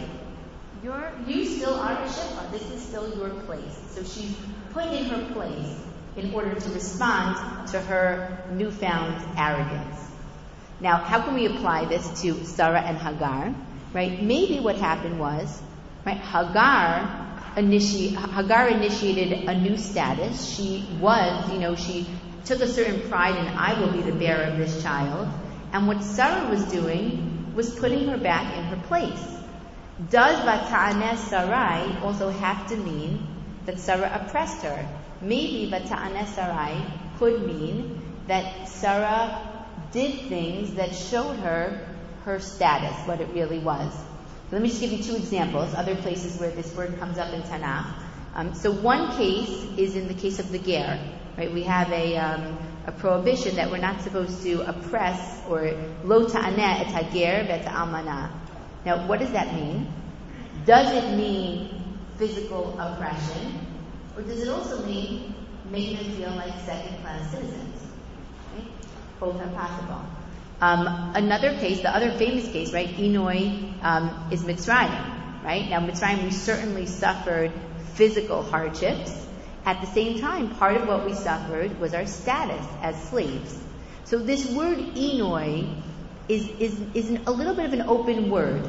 [0.83, 2.51] You're, you still are a shippa.
[2.51, 3.77] This is still your place.
[3.91, 4.35] So she's
[4.73, 5.75] put in her place
[6.17, 9.99] in order to respond to her newfound arrogance.
[10.79, 13.53] Now, how can we apply this to Sarah and Hagar?
[13.93, 14.21] Right?
[14.21, 15.61] Maybe what happened was,
[16.05, 17.21] right, Hagar
[17.55, 20.55] Hagar initiated a new status.
[20.55, 22.07] She was, you know, she
[22.45, 25.27] took a certain pride in I will be the bearer of this child.
[25.73, 29.27] And what Sarah was doing was putting her back in her place.
[30.09, 33.27] Does Vata'anes Sarai also have to mean
[33.65, 34.87] that Sarah oppressed her?
[35.21, 36.81] Maybe Vata'anes Sarai
[37.19, 39.41] could mean that Sarah
[39.91, 41.85] did things that showed her
[42.25, 43.93] her status, what it really was.
[44.51, 47.41] Let me just give you two examples, other places where this word comes up in
[47.43, 47.87] Tanakh.
[48.35, 50.99] Um, so one case is in the case of the ger.
[51.37, 51.51] right?
[51.51, 56.81] We have a, um, a prohibition that we're not supposed to oppress or lo ta'aneh
[56.81, 58.31] et hager vet almana.
[58.85, 59.91] Now, what does that mean?
[60.65, 63.65] Does it mean physical oppression,
[64.15, 65.33] or does it also mean
[65.71, 67.87] making them feel like second-class citizens?
[69.19, 70.05] Both are possible.
[70.61, 72.87] Um, another case, the other famous case, right?
[72.87, 75.67] Inoi um, is Mitzrayim, right?
[75.67, 77.51] Now, Mitzrayim, we certainly suffered
[77.95, 79.11] physical hardships.
[79.65, 83.59] At the same time, part of what we suffered was our status as slaves.
[84.05, 85.81] So this word Inoi
[86.29, 88.61] is, is, is a little bit of an open word.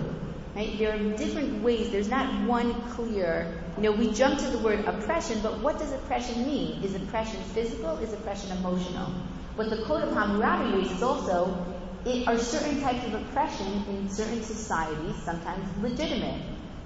[0.55, 0.78] Right?
[0.78, 1.90] There are different ways.
[1.90, 5.92] There's not one clear, you know, we jump to the word oppression, but what does
[5.92, 6.83] oppression mean?
[6.83, 7.98] Is oppression physical?
[7.98, 9.12] Is oppression emotional?
[9.57, 11.71] What the Code of Hammurabi raises also
[12.04, 16.40] it are certain types of oppression in certain societies sometimes legitimate.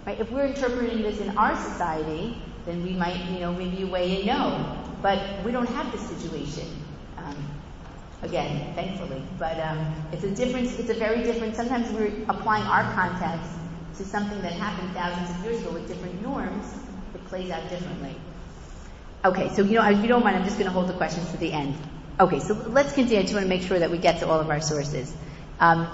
[0.06, 0.20] Right?
[0.20, 4.26] If we're interpreting this in our society, then we might, you know, maybe weigh in
[4.26, 4.82] no.
[5.02, 6.66] But we don't have this situation.
[7.16, 7.36] Um,
[8.22, 9.22] again, thankfully.
[9.38, 13.50] But um, it's a difference, it's a very different, sometimes we're applying our context
[13.98, 16.66] to something that happened thousands of years ago with different norms,
[17.14, 18.14] it plays out differently.
[19.24, 21.30] Okay, so you know, if you don't mind, I'm just going to hold the questions
[21.30, 21.74] to the end.
[22.18, 23.18] Okay, so let's continue.
[23.18, 25.14] I just want to make sure that we get to all of our sources.
[25.60, 25.86] Um,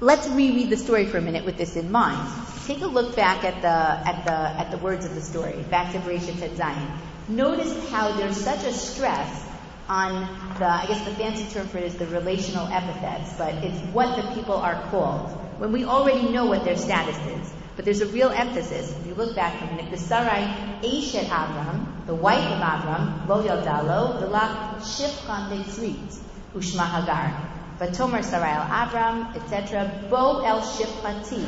[0.00, 2.26] let's reread the story for a minute with this in mind.
[2.66, 5.92] Take a look back at the at the at the words of the story, back
[5.92, 6.96] to Bereshit Tet Zayin.
[7.28, 9.46] Notice how there's such a stress
[9.86, 10.22] on
[10.58, 14.16] the I guess the fancy term for it is the relational epithets, but it's what
[14.16, 15.28] the people are called.
[15.58, 17.52] When we already know what their status is.
[17.76, 18.94] But there's a real emphasis.
[19.00, 20.42] If you look back from it, the Sarai
[20.82, 26.18] Eshet Avram, the wife of Avram, Lo Yaldalo, Vilak Shifcha Mitzrit,
[26.54, 27.32] Ushma Hagar.
[27.78, 30.06] Vatomer Sarai Avram, etc.
[30.10, 31.46] Bo el Shifchati.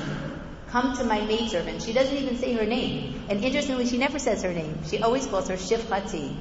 [0.70, 1.82] Come to my maidservant.
[1.82, 3.22] She doesn't even say her name.
[3.28, 4.78] And interestingly, she never says her name.
[4.88, 6.34] She always calls her Shifchati.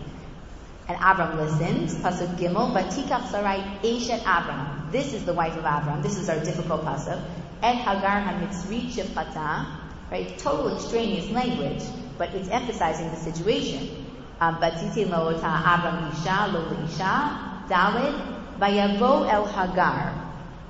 [0.88, 1.94] And Avram listens.
[1.96, 2.74] Pasuk Gimel.
[2.74, 4.92] Vatikach Sarai Eshet Avram.
[4.92, 6.02] This is the wife of Avram.
[6.02, 7.22] This is our difficult pasuk.
[7.64, 9.66] Et Hagar HaMitzrit Shifchata,
[10.12, 10.38] right?
[10.38, 11.82] Total extraneous language,
[12.18, 14.04] but it's emphasizing the situation.
[14.42, 20.14] Batiti Loota Abram Isha Lo Isha Dalid Vayavo El Hagar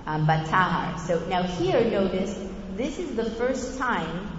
[0.06, 1.00] Batahar.
[1.00, 2.38] So now here, notice
[2.76, 4.30] this is the first time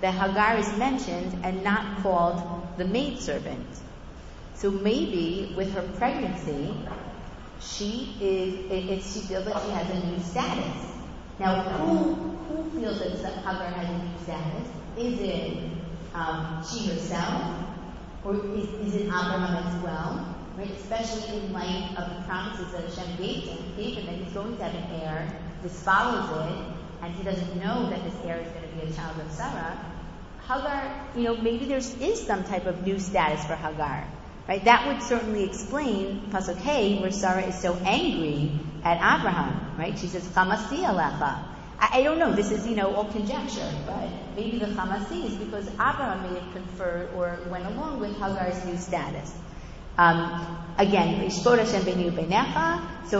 [0.00, 2.42] that Hagar is mentioned and not called
[2.78, 3.66] the maidservant.
[4.54, 6.74] So maybe with her pregnancy,
[7.60, 10.89] she is, it, it, she feels like she has a new status.
[11.40, 12.12] Now, who,
[12.52, 14.68] who feels that Hagar has a new status?
[14.98, 15.56] Is it
[16.12, 17.64] um, she herself?
[18.22, 20.36] Or is, is it Abraham as well?
[20.58, 20.70] Right?
[20.70, 24.64] Especially in light of the promises that Hashem gave to David that he's going to
[24.64, 25.32] have an heir.
[25.62, 28.94] This follows it, and he doesn't know that this heir is going to be a
[28.94, 29.78] child of Sarah.
[30.46, 34.06] Hagar, you know, maybe there is some type of new status for Hagar.
[34.46, 34.62] Right?
[34.64, 38.52] That would certainly explain Pasuk Hey, where Sarah is so angry
[38.84, 39.78] at Abraham.
[39.78, 39.98] Right?
[39.98, 41.44] She says, Chamasi alecha.
[41.78, 42.32] I, I don't know.
[42.32, 46.52] This is, you know, all conjecture, but maybe the Chamasi is because Abraham may have
[46.52, 49.32] conferred or went along with Hagar's new status.
[49.98, 51.30] Um, again.
[51.30, 51.52] So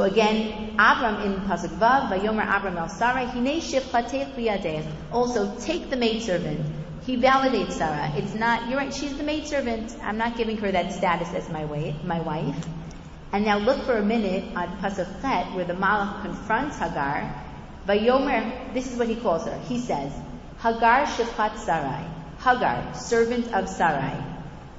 [0.03, 4.87] again, Abram in Pasuk Vav, Vayomer Abram el Sarai, Hine shifchatech biyadech.
[5.13, 6.65] Also, take the maidservant.
[7.05, 8.13] He validates Sarah.
[8.15, 9.97] It's not, you're right, she's the maidservant.
[10.03, 12.57] I'm not giving her that status as my, way, my wife.
[13.33, 17.33] And now look for a minute on Pasuk where the Malach confronts Hagar.
[17.87, 19.59] Vayomer, this is what he calls her.
[19.69, 20.13] He says,
[20.61, 22.05] Hagar shifchat Sarai.
[22.41, 24.17] Hagar, servant of Sarai.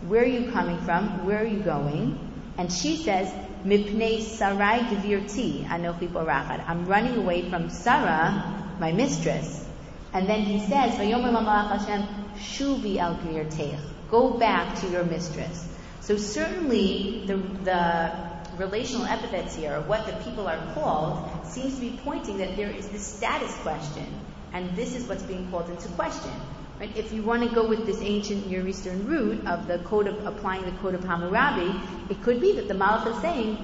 [0.08, 1.26] Where are you coming from?
[1.26, 2.20] Where are you going?
[2.58, 3.32] And she says,
[3.64, 6.68] Mipnei Sarai Gevirti Anochi Borachat.
[6.68, 9.66] I'm running away from Sarah, my mistress.
[10.14, 13.80] And then he says, Vayomer Lamalach Hashem, Shuvi al Gevirteich.
[14.10, 15.68] Go back to your mistress.
[16.02, 18.31] So certainly the, the
[18.62, 22.88] relational epithets here, what the people are called, seems to be pointing that there is
[22.90, 24.06] this status question.
[24.54, 26.32] And this is what's being called into question.
[26.80, 26.96] Right?
[26.96, 30.26] If you want to go with this ancient Near Eastern root of the code of
[30.26, 31.74] applying the code of Hammurabi,
[32.10, 33.58] it could be that the Malach is saying,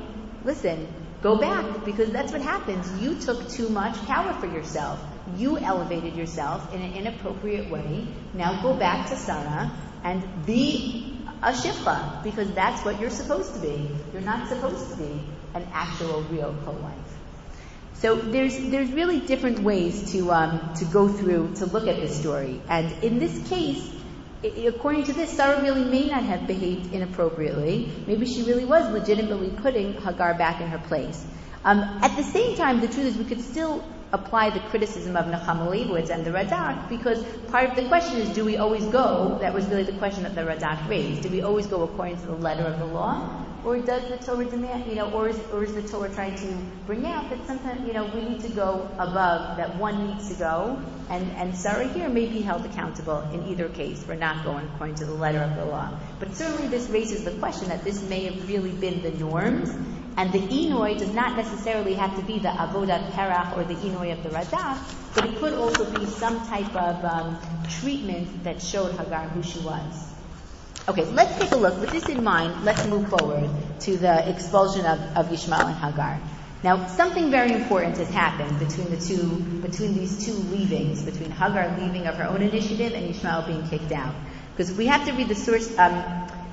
[0.43, 0.88] listen,
[1.22, 3.02] go back because that's what happens.
[3.02, 5.00] You took too much power for yourself.
[5.36, 8.08] You elevated yourself in an inappropriate way.
[8.34, 9.72] Now go back to Sarah
[10.04, 11.07] and be
[11.44, 13.90] a shifcha because that's what you're supposed to be.
[14.14, 15.22] You're not supposed to be
[15.54, 16.94] an actual real co-wife.
[17.96, 22.20] So there's there's really different ways to um, to go through to look at this
[22.20, 23.92] story, and in this case,
[24.44, 27.92] according to this, Sarah really may not have behaved inappropriately.
[28.06, 31.26] Maybe she really was legitimately putting Hagar back in her place.
[31.66, 33.84] Um, at the same time, the truth is we could still
[34.14, 38.30] apply the criticism of Nechama Leibowitz and the Radak because part of the question is
[38.30, 41.41] do we always go, that was really the question that the Radak raised, do we
[41.41, 43.43] always go according to the letter of the law?
[43.66, 46.58] Or does the Torah demand, you know, or is, or is the Torah trying to
[46.86, 50.36] bring out that sometimes, you know, we need to go above, that one needs to
[50.36, 54.66] go, and, and Sarah here may be held accountable in either case for not going
[54.74, 55.91] according to the letter of the law.
[56.20, 59.74] But certainly this raises the question that this may have really been the norms,
[60.18, 64.11] and the Inoi does not necessarily have to be the Avodat Perech or the Inoi
[64.11, 64.80] of the Radak,
[65.13, 67.38] but it could also be some type of um,
[67.80, 70.07] treatment that showed Hagar who she was.
[70.89, 71.80] Okay, so let's take a look.
[71.80, 73.49] With this in mind, let's move forward
[73.82, 76.20] to the expulsion of, of Ishmael and Hagar.
[76.63, 79.22] Now, something very important has happened between the two,
[79.61, 83.91] between these two leavings, between Hagar leaving of her own initiative and Ishmael being kicked
[83.91, 84.15] out.
[84.55, 85.93] Because we have to read the source, um,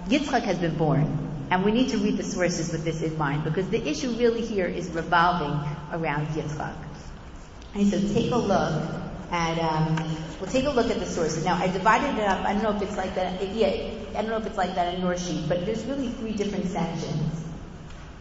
[0.08, 1.33] Yitzchak has been born.
[1.50, 4.44] And we need to read the sources with this in mind because the issue really
[4.44, 5.52] here is revolving
[5.92, 6.74] around Yitzchak.
[7.74, 8.72] And so take a look
[9.30, 9.96] at, um,
[10.40, 11.44] we'll take a look at the sources.
[11.44, 14.28] Now I divided it up, I don't know if it's like that, yeah, I don't
[14.28, 17.44] know if it's like that on your sheet, but there's really three different sections.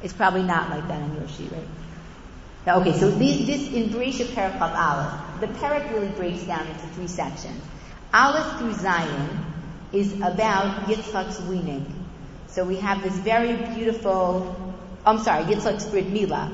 [0.02, 1.68] It's probably not like that on your sheet, right?
[2.66, 6.66] Now, okay, so these, this in Bereishit Perek of Aleph, the Perek really breaks down
[6.66, 7.62] into three sections.
[8.14, 9.46] Aleph through Zion
[9.92, 12.03] is about Yitzchak's weaning.
[12.54, 16.52] So we have this very beautiful, I'm sorry, Yitzchak's Brit Mila.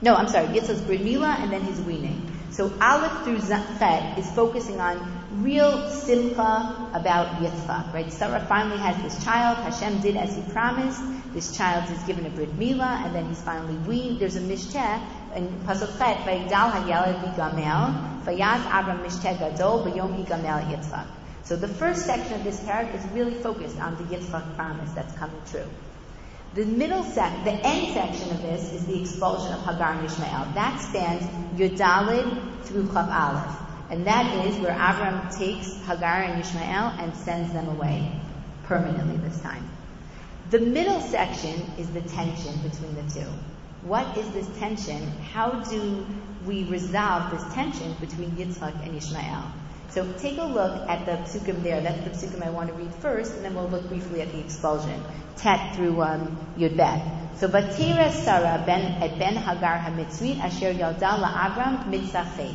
[0.00, 2.30] No, I'm sorry, Yitzchak's Brit Mila and then his weaning.
[2.52, 8.12] So Aleph through Chet is focusing on real simcha about Yitzchak, right?
[8.12, 9.58] Sarah finally has this child.
[9.58, 11.02] Hashem did as he promised.
[11.32, 14.20] This child is given a Brit Mila, and then he's finally weaned.
[14.20, 15.02] There's a mishteh
[15.34, 21.06] in Pasuk Chet, Vayigdal HaYeled Bigamel, Vayaz Avram Mishteh Gadol, Vayom Yigamel Yitzchak.
[21.44, 25.14] So the first section of this parak is really focused on the Yitzchak promise that's
[25.16, 25.66] coming true.
[26.54, 30.48] The middle sec, the end section of this is the expulsion of Hagar and Ishmael.
[30.54, 31.22] That spans
[31.58, 33.56] Yudalid through Chaf Aleph.
[33.90, 38.12] And that is where Avram takes Hagar and Ishmael and sends them away
[38.64, 39.68] permanently this time.
[40.50, 43.28] The middle section is the tension between the two.
[43.82, 45.08] What is this tension?
[45.32, 46.06] How do
[46.46, 49.52] we resolve this tension between Yitzchak and Ishmael?
[49.92, 51.82] So take a look at the psukim there.
[51.82, 54.40] That's the psukim I want to read first, and then we'll look briefly at the
[54.40, 55.02] expulsion.
[55.36, 57.02] Tet through um, Yud Bet.
[57.36, 62.54] So Batira Sarah ben et ben Hagar hamitzrit asher yalda la'Avram mitzachek.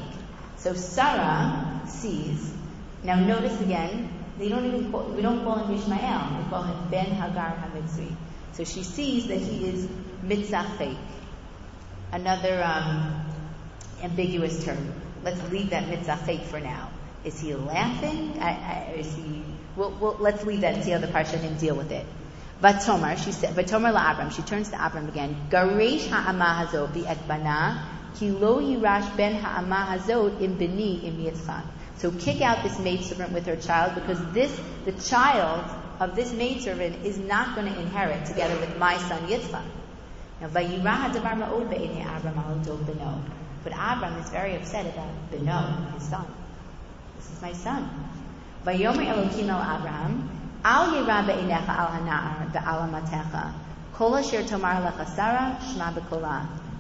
[0.56, 2.54] So Sarah sees.
[3.04, 4.10] Now notice again,
[4.40, 6.42] they don't even call, we don't call him Ishmael.
[6.42, 8.16] We call him Ben Hagar hamitzrit.
[8.54, 9.88] So she sees that he is
[10.26, 10.98] mitzachek.
[12.12, 13.26] Another um,
[14.02, 14.92] ambiguous term.
[15.24, 16.90] Let's leave that mitzachek for now.
[17.24, 18.38] Is he laughing?
[18.40, 19.44] I, I, is he?
[19.76, 22.06] Well, well, let's leave that and see how the parsha can deal with it.
[22.62, 25.36] Vatomar, she said, Vatomar la She turns to Abram again.
[25.50, 31.64] Garesh ha'ama hazot et bana ki lo yirash ben ha'ama hazot im beni im yitzchak.
[31.98, 37.06] So kick out this maidservant with her child because this, the child of this maidservant
[37.06, 39.66] is not going to inherit together with my son Yitzchak.
[40.42, 43.22] Now, vayirah hadavar ma'od be'enei Abram al beno.
[43.64, 46.26] But Abram is very upset about beno, his son
[47.26, 47.90] is my son.
[48.66, 50.30] Vayomer Elokim el Abraham,
[50.64, 50.96] Al
[52.66, 53.54] al
[53.94, 55.06] kol asher tomar lecha
[55.60, 55.94] shma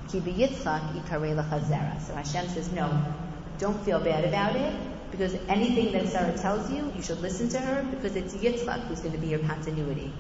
[0.07, 2.01] ki ikare lecha zera.
[2.01, 2.89] So Hashem says, no,
[3.57, 4.73] don't feel bad about it,
[5.11, 8.99] because anything that Sarah tells you, you should listen to her, because it's Yitzchak who's
[8.99, 10.11] going to be your continuity.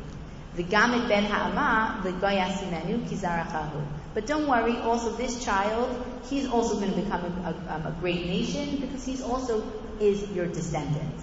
[0.55, 3.85] V'gamit ben ha'ama v'goyasimenu.
[4.13, 5.89] But don't worry, also this child,
[6.29, 9.61] he's also going to become a, a, a great nation because he's also
[10.01, 11.13] is your descendant.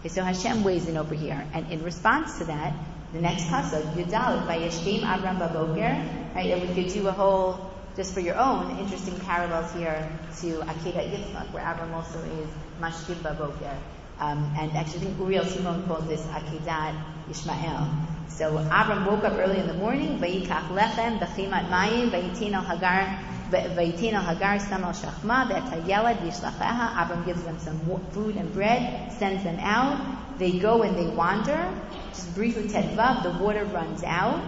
[0.00, 1.46] Okay, so Hashem weighs in over here.
[1.54, 2.74] And in response to that,
[3.12, 8.12] the next pasuk, Yudal, Vayeshkim Avram Baboker, right, and we could do a whole, just
[8.12, 10.10] for your own, interesting parallels here
[10.40, 12.48] to Akedat Yitzchak, where Avram also is
[12.80, 13.76] Mashkim Baboker.
[14.18, 17.00] Um, and actually, I think Uriel Simon calls this Akedat
[17.30, 17.88] Ishmael.
[18.28, 23.18] So Avram woke up early in the morning, Vayikach Lechem, Bechimat Mayim, Vayitin Hagar,
[23.50, 26.94] Vayitin al Hagar Sam al Shachma, Ve'atayelad Yishlacheha.
[26.94, 27.78] Avram gives them some
[28.12, 30.38] food and bread, sends them out.
[30.38, 31.72] They go and they wander.
[32.10, 34.40] Just briefly, Tedvav, the water runs out.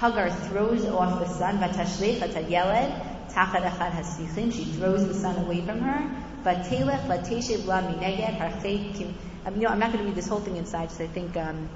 [0.00, 4.52] Hagar throws off the son, Vatashleich Atayelad, Tachad Echad Hasichim.
[4.52, 6.10] She throws the son away from her.
[6.44, 9.14] Vatelech Lateshev La Mineged Harchei Kim.
[9.54, 11.36] You know, I'm not going to read this whole thing inside, so I think.
[11.36, 11.68] Um,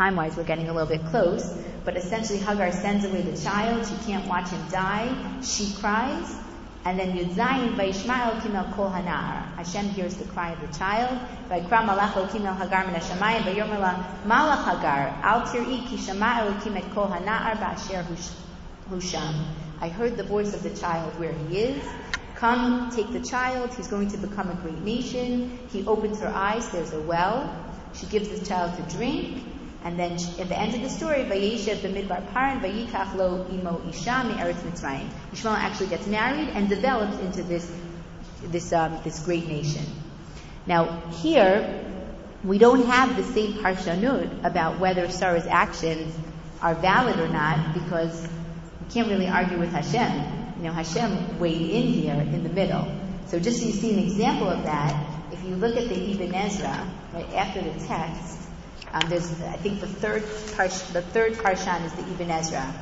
[0.00, 1.44] time wise, we're getting a little bit close.
[1.84, 3.86] But essentially, Hagar sends away the child.
[3.86, 5.08] She can't watch him die.
[5.42, 6.34] She cries.
[6.86, 9.44] And then Yudzayin Vaishmael Kimel Kol Hanar.
[9.56, 11.18] Hashem hears the cry of the child.
[11.50, 13.92] Vaikra Malach Kimel Hagar Min Hashemayim Vayomela
[14.24, 18.02] Malach Hagar Al Tir'i Ki Shama Elokim Kol Hanar Ba'asher
[18.88, 19.34] Husham.
[19.82, 21.84] I heard the voice of the child where he is,
[22.36, 23.74] Come, take the child.
[23.74, 25.58] He's going to become a great nation.
[25.70, 26.70] He opens her eyes.
[26.70, 27.54] There's a well.
[27.92, 29.44] She gives the child to drink.
[29.82, 34.10] And then at the end of the story, Vayeshev b'midbar paran vayikach lo imo isha
[34.10, 35.08] eretz Mitzrayim.
[35.32, 37.70] Ishmael actually gets married and develops into this
[38.44, 39.84] this um, this great nation.
[40.66, 41.84] Now here,
[42.44, 46.14] we don't have the same parshanut about whether Sarah's actions
[46.60, 50.56] are valid or not because we can't really argue with Hashem.
[50.58, 52.86] You know, Hashem weighed in here in the middle.
[53.28, 56.34] So just so you see an example of that, if you look at the Ibn
[56.34, 58.39] Ezra, right after the text,
[58.92, 60.22] um, there's, I think, the third
[60.56, 62.74] parsh, the third parshan is the Ibn Ezra.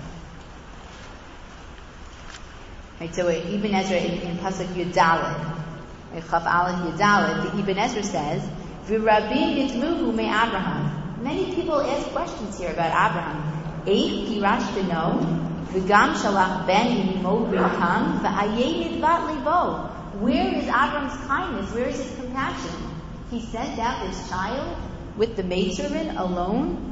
[2.98, 5.54] Right, so Ibn Ezra in, in pasuk Yudalid,
[6.30, 8.42] Chaf Aleph Yudalid, the Ibn Ezra says,
[8.86, 13.82] "V'rabim yitmuhu me Abraham." Many people ask questions here about Abraham.
[13.86, 15.20] Eight girash beno,
[15.72, 19.90] v'gam shalach ben imo v'ham v'ayei nidvat libo.
[20.24, 21.74] Where is Abraham's kindness?
[21.74, 22.94] Where is his compassion?
[23.30, 24.87] He sent out this child
[25.18, 26.88] with the maidservant alone?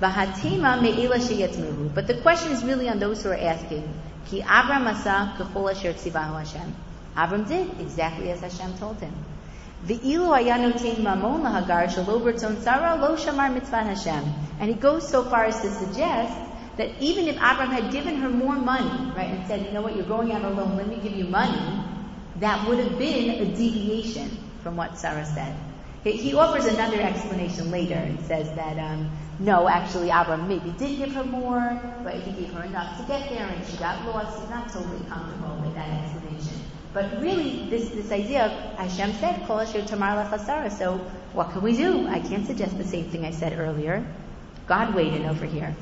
[0.00, 1.90] Vahatima me'ila.
[1.94, 3.88] But the question is really on those who are asking.
[4.26, 6.74] Ki Avram asa k'chol asher tzivahu Hashem.
[7.16, 9.14] Avram did exactly as Hashem told him.
[9.86, 14.24] Ve'ilu ayanotein mamon lahagar shalo bertzon tzara lo shamar mitzvah Hashem.
[14.58, 16.36] And he goes so far as to suggest
[16.78, 19.94] that even if Avram had given her more money, right, and said, you know what,
[19.94, 21.84] you're going out alone, let me give you money,
[22.36, 24.30] that would have been a deviation
[24.62, 25.54] from what Sarah said.
[26.04, 31.12] He offers another explanation later and says that um, no, actually Abram maybe did give
[31.14, 34.40] her more, but he gave her enough to get there and she got lost.
[34.40, 36.60] He's not totally comfortable with that explanation.
[36.92, 40.98] But really, this, this idea of Hashem said, Kol asher tamar lechasara, so
[41.32, 42.06] what can we do?
[42.08, 44.04] I can't suggest the same thing I said earlier.
[44.66, 45.74] God in over here.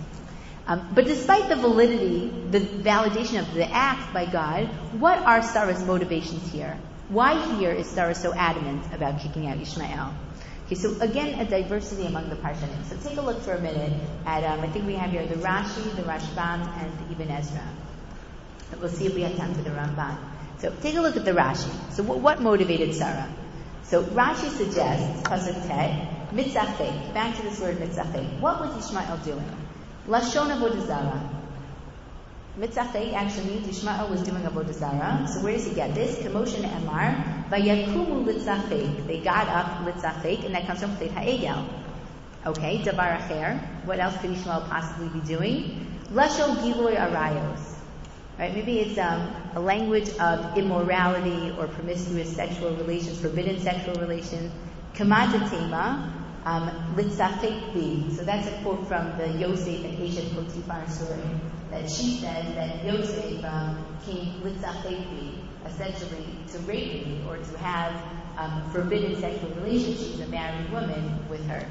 [0.70, 4.68] Um, but despite the validity, the validation of the act by God,
[5.00, 6.78] what are Sarah's motivations here?
[7.08, 10.14] Why here is Sarah so adamant about kicking out Ishmael?
[10.66, 12.84] Okay, so again, a diversity among the Parshanim.
[12.84, 13.92] So take a look for a minute
[14.24, 17.66] at, um, I think we have here the Rashi, the Rashbam, and the Ibn Ezra.
[18.78, 20.18] We'll see if we have time for the Ramban.
[20.58, 21.72] So take a look at the Rashi.
[21.90, 23.28] So what, what motivated Sarah?
[23.82, 28.38] So Rashi suggests, Pasuk Tet, mitzachek, back to this word mitzachek.
[28.38, 29.56] What was Ishmael doing?
[30.06, 31.40] Lashon Avodazara.
[32.58, 35.26] Mitzachei actually Ishmael was doing Avodah Zarah.
[35.26, 36.20] So where does he get this?
[36.20, 37.48] Commotion Emar.
[37.48, 39.06] Vayakumu litzachek.
[39.06, 41.64] They got up litzachek, and that comes from Chet Ha'egel.
[42.46, 43.60] Okay, Davar Acher.
[43.84, 45.86] What else could Ishmael possibly be doing?
[46.12, 47.76] Lashon Giloy Arayos.
[48.38, 54.50] Right, maybe it's um, a language of immorality or promiscuous sexual relations, forbidden sexual relations.
[54.94, 56.10] Kamatatema,
[56.44, 61.20] um, litzachek So that's a quote from the Yosef and Eshet Potiphar story
[61.70, 65.34] that she said that Yosef um, came litzachek
[65.66, 68.02] essentially to rape me or to have
[68.38, 70.00] um, forbidden sexual relations.
[70.00, 71.66] She's a married woman with her.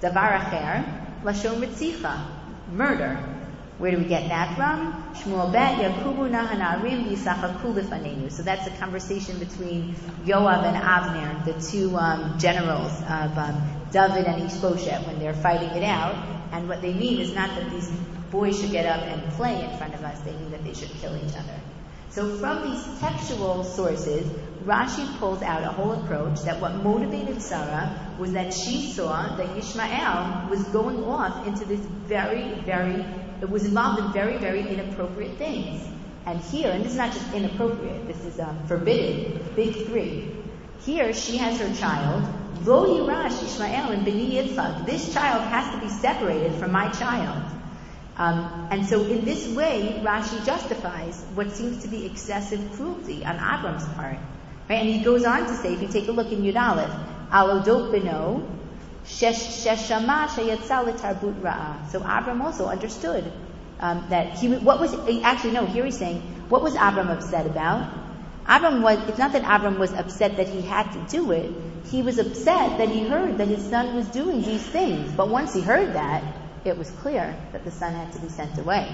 [0.00, 2.26] Davar acher, lashon ritzicha,
[2.72, 3.41] murder.
[3.82, 4.92] Where do we get that from?
[5.12, 8.30] Shmuel bet Yakubu nahanarim yisachaku.
[8.30, 13.60] So that's a conversation between Yoav and Avner, the two um, generals of um,
[13.90, 16.14] David and Ishbosheth, when they're fighting it out.
[16.52, 17.90] And what they mean is not that these
[18.30, 20.20] boys should get up and play in front of us.
[20.20, 21.60] They mean that they should kill each other.
[22.10, 24.30] So from these textual sources,
[24.64, 29.56] Rashi pulls out a whole approach that what motivated Sarah was that she saw that
[29.56, 33.04] Ishmael was going off into this very, very,
[33.50, 35.82] was involved in very, very inappropriate things.
[36.26, 40.30] And here, and this is not just inappropriate, this is um, forbidden, big three.
[40.84, 42.22] Here, she has her child,
[42.64, 44.86] Lo Yirash Ishmael and Beni Yitzchak.
[44.86, 47.42] This child has to be separated from my child.
[48.16, 53.36] Um, and so in this way, Rashi justifies what seems to be excessive cruelty on
[53.36, 54.18] Abram's part.
[54.68, 54.76] Right?
[54.76, 56.90] And he goes on to say, if you take a look in Yud Aleph,
[57.30, 58.46] Alodot beno,
[59.04, 59.28] So
[62.00, 63.32] Abram also understood
[63.80, 67.92] um, that he, what was, actually no, here he's saying, what was Abram upset about?
[68.46, 71.52] Abram was, it's not that Abram was upset that he had to do it.
[71.90, 75.12] He was upset that he heard that his son was doing these things.
[75.12, 76.22] But once he heard that,
[76.64, 78.88] it was clear that the son had to be sent away.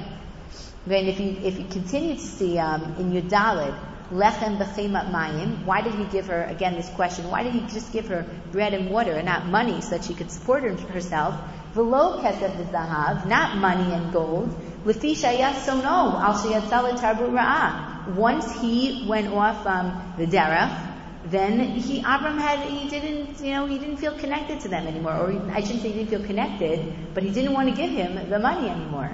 [0.86, 3.74] And if you, if you continue to see um, in Yudalid,
[4.12, 7.92] lechem b'chemat mayim, why did he give her, again this question, why did he just
[7.92, 11.34] give her bread and water and not money so that she could support herself?
[11.74, 14.48] V'lo kesef v'zahav, not money and gold.
[14.84, 18.14] L'fi shayas sono, al tarbu ra'ah.
[18.14, 20.88] Once he went off um, the derech,
[21.26, 25.16] then he Abram had he didn't you know he didn't feel connected to them anymore,
[25.16, 27.90] or he, I shouldn't say he didn't feel connected, but he didn't want to give
[27.90, 29.10] him the money anymore.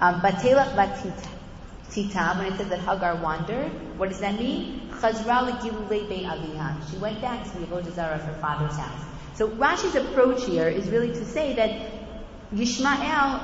[0.00, 0.22] Um,
[1.96, 4.82] Batita when it says that Hagar wandered, what does that mean?
[5.00, 9.00] She went back to the Avodah Zarah of her father's house.
[9.34, 11.92] So Rashi's approach here is really to say that
[12.54, 13.40] Yishmael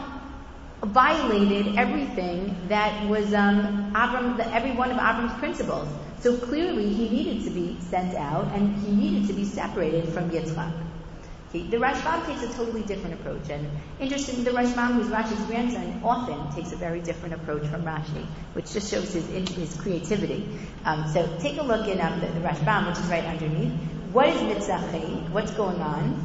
[0.85, 5.89] violated everything that was um, Avram, the, every one of Avram's principles.
[6.21, 10.31] So clearly he needed to be sent out and he needed to be separated from
[10.31, 10.73] Yitzchak.
[11.55, 13.69] Okay, the Rashbam takes a totally different approach, and
[14.01, 18.25] interestingly, the Rashbam, who's Rashi's grandson, often takes a very different approach from Rashi,
[18.55, 20.49] which just shows his his creativity.
[20.87, 23.71] Um, so take a look in um, the, the Rashbam, which is right underneath.
[24.13, 25.29] What is mitzachek?
[25.29, 26.25] What's going on?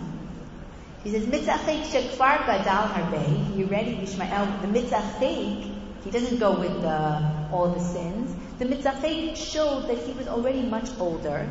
[1.03, 3.57] He says mitzachek shekfar gadal harbe.
[3.57, 4.61] You ready, Yishmael?
[4.61, 5.73] The mitzachek.
[6.05, 8.33] He doesn't go with the, all the sins.
[8.59, 11.49] The mitzachek showed that he was already much older.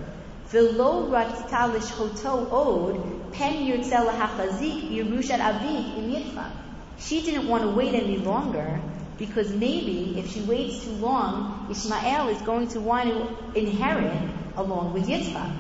[0.53, 6.51] V'lo ratzta lishhoto od pen yirtzel hachazik yerushat avik yitzchak.
[6.99, 8.81] She didn't want to wait any longer
[9.19, 14.93] because maybe if she waits too long, Ishmael is going to want to inherit along
[14.93, 15.57] with Yitzchak.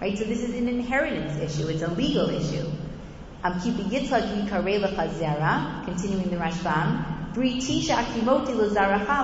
[0.00, 0.16] Right?
[0.18, 1.68] So this is an inheritance issue.
[1.68, 2.68] It's a legal issue.
[3.42, 7.15] I'm keeping Yitzchak yikarei lechazera, continuing the Rashbam.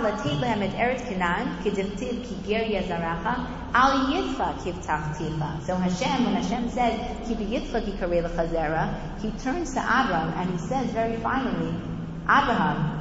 [0.03, 5.63] Latit lehem et eretz Canaan kedivtiv ki ger yazaracha al Yitzchak kivtachticha.
[5.63, 10.59] So Hashem, when Hashem said keep Yitzchak yikarei lechazera, He turns to Abraham and He
[10.59, 11.75] says very finally,
[12.25, 12.99] Abraham,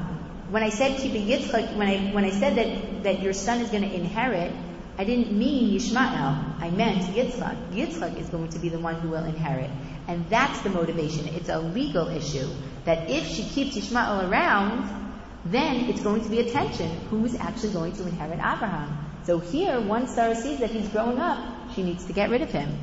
[0.50, 3.68] when I said keep Yitzchak, when I when I said that that your son is
[3.68, 4.52] going to inherit,
[4.96, 6.58] I didn't mean Yishmael.
[6.58, 7.72] I meant Yitzchak.
[7.72, 9.70] Yitzchak is going to be the one who will inherit.
[10.08, 11.28] And that's the motivation.
[11.28, 12.48] It's a legal issue.
[12.84, 15.01] That if she keeps Yishmael around,
[15.44, 16.90] then it's going to be a tension.
[17.10, 18.98] Who's actually going to inherit Abraham?
[19.24, 22.50] So here, once Sarah sees that he's growing up, she needs to get rid of
[22.50, 22.76] him.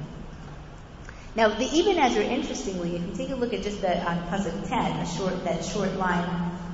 [1.36, 4.68] Now, the Ibn Ezra, interestingly, if you take a look at just the on Pasuk
[4.68, 6.28] Tet, a short, that short line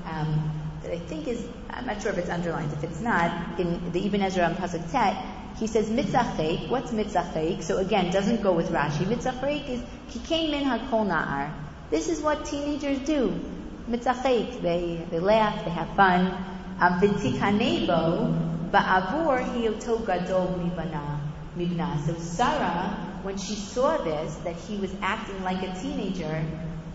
[0.05, 2.71] um, that I think is, I'm not sure if it's underlined.
[2.73, 5.17] If it's not, in the Ibn Ezra on Pasuk 10,
[5.57, 6.69] he says mitzachek.
[6.69, 7.63] What's mitzachek?
[7.63, 9.05] So again, doesn't go with Rashi.
[9.05, 9.81] Mitzachek is
[10.11, 11.53] kikein min hakol na'ar.
[11.89, 13.39] This is what teenagers do.
[13.87, 15.63] They they laugh.
[15.65, 16.33] They have fun.
[16.79, 21.19] V'tikanebo ba'avur hiyoto gadol mibana
[21.57, 22.05] mibna.
[22.05, 26.43] So Sarah, when she saw this, that he was acting like a teenager,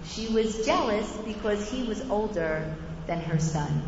[0.05, 2.75] she was jealous because he was older
[3.07, 3.83] than her son.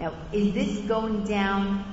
[0.00, 1.84] Now, is this going down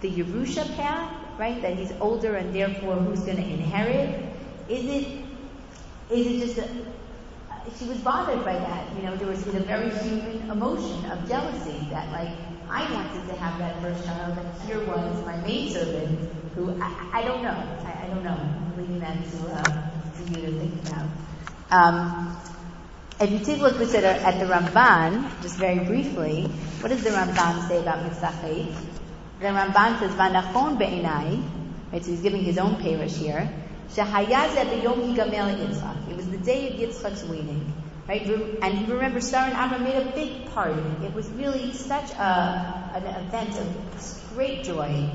[0.00, 1.10] the Yerusha path?
[1.38, 1.60] right?
[1.62, 4.24] That he's older and therefore who's going to inherit?
[4.68, 5.06] Is it,
[6.10, 6.68] is it just a,
[7.78, 8.96] she was bothered by that.
[8.96, 12.30] You know, there was a very human emotion of jealousy that like,
[12.68, 16.18] I wanted to have that first child and here was my maidservant
[16.54, 17.50] who, I, I don't know.
[17.84, 18.36] I, I, don't know.
[18.36, 21.08] I'm leaving that to, uh, to you to think about.
[21.70, 22.36] Um,
[23.20, 26.44] if you take a look at, at the Ramban, just very briefly,
[26.80, 28.74] what does the Ramban say about Mitzachit?
[29.40, 31.42] The Ramban says, "Vanachon be'enai."
[31.92, 33.48] Right, so he's giving his own parish here.
[33.94, 33.98] It
[36.16, 37.72] was the day of Yitzchak's weaning.
[38.08, 38.22] Right,
[38.62, 40.80] and you remember, Sarah and Abram made a big party.
[41.04, 43.66] It was really such a, an event of
[44.34, 45.10] great joy.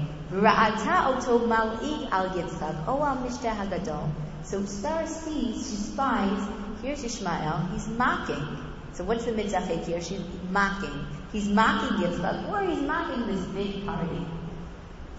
[4.44, 6.48] So Sarah sees, she spies,
[6.82, 8.58] here's Ishmael, he's mocking.
[8.94, 10.02] So what's the mitzvah here?
[10.02, 10.20] She's
[10.50, 11.06] mocking.
[11.32, 14.26] He's mocking Yitzchak, or he's mocking this big party.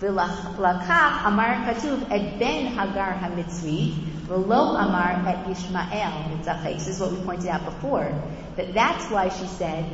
[0.03, 3.95] V'lakach amar katuv et ben Hagar hamitzri,
[4.27, 6.75] v'lo amar et Yishmael mitzachek.
[6.75, 8.11] This is what we pointed out before.
[8.57, 9.85] That that's why she said,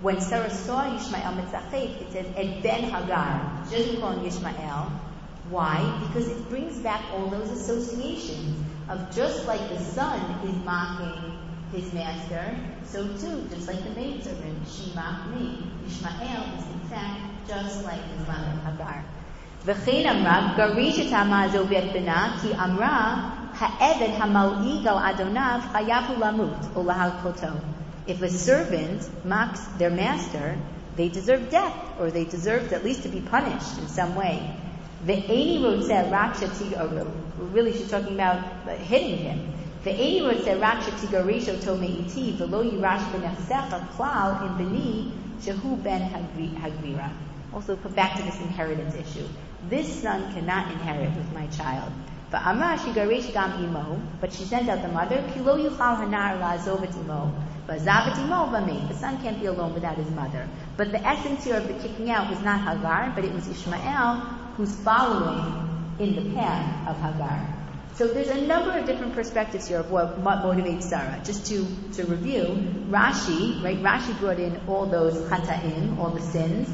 [0.00, 3.66] when Sarah saw Yishmael mitzachek, it says et ben Hagar.
[3.68, 4.90] She doesn't call him Yishmael.
[5.50, 6.08] Why?
[6.08, 11.38] Because it brings back all those associations of just like the son is mocking
[11.70, 15.70] his master, so too, just like the maidservant, she mocked me.
[15.86, 19.04] Ishmael is in fact just like his mother Hagar.
[19.67, 26.03] וכן אמרה, גריש את האמה הזו ואת בנה, כי אמרה, העבד המלעיג על אדוניו חייב
[26.07, 27.47] הוא למות או להלקותו.
[28.07, 30.55] If a servant mocks their master,
[30.97, 34.39] they deserve death, or they deserve at least to be punished in some way.
[35.07, 37.05] Ve'eni רוצה רק שתיגערו.
[37.53, 38.39] Really, she's talking about
[38.89, 39.39] hitting him.
[39.83, 45.03] ואיני רוצה רק שתגרש אותו מאיתי ולא יירש בנכסך כלל עם בני
[45.41, 45.99] שהוא בן
[46.61, 47.07] הגבירה.
[47.53, 49.27] Also put back to this inheritance issue.
[49.68, 51.92] this son cannot inherit with my child.
[52.30, 53.26] But she garish
[54.20, 55.56] but she sent out the mother, kilo.
[55.56, 55.70] The
[58.94, 60.46] son can't be alone without his mother.
[60.76, 64.16] But the essence here of the kicking out was not Hagar, but it was Ishmael
[64.56, 67.54] who's following in the path of Hagar.
[67.94, 71.20] So there's a number of different perspectives here of what, what motivates Sarah.
[71.24, 72.44] Just to, to review,
[72.90, 76.68] Rashi, right, Rashi brought in all those chata'im, all the sins,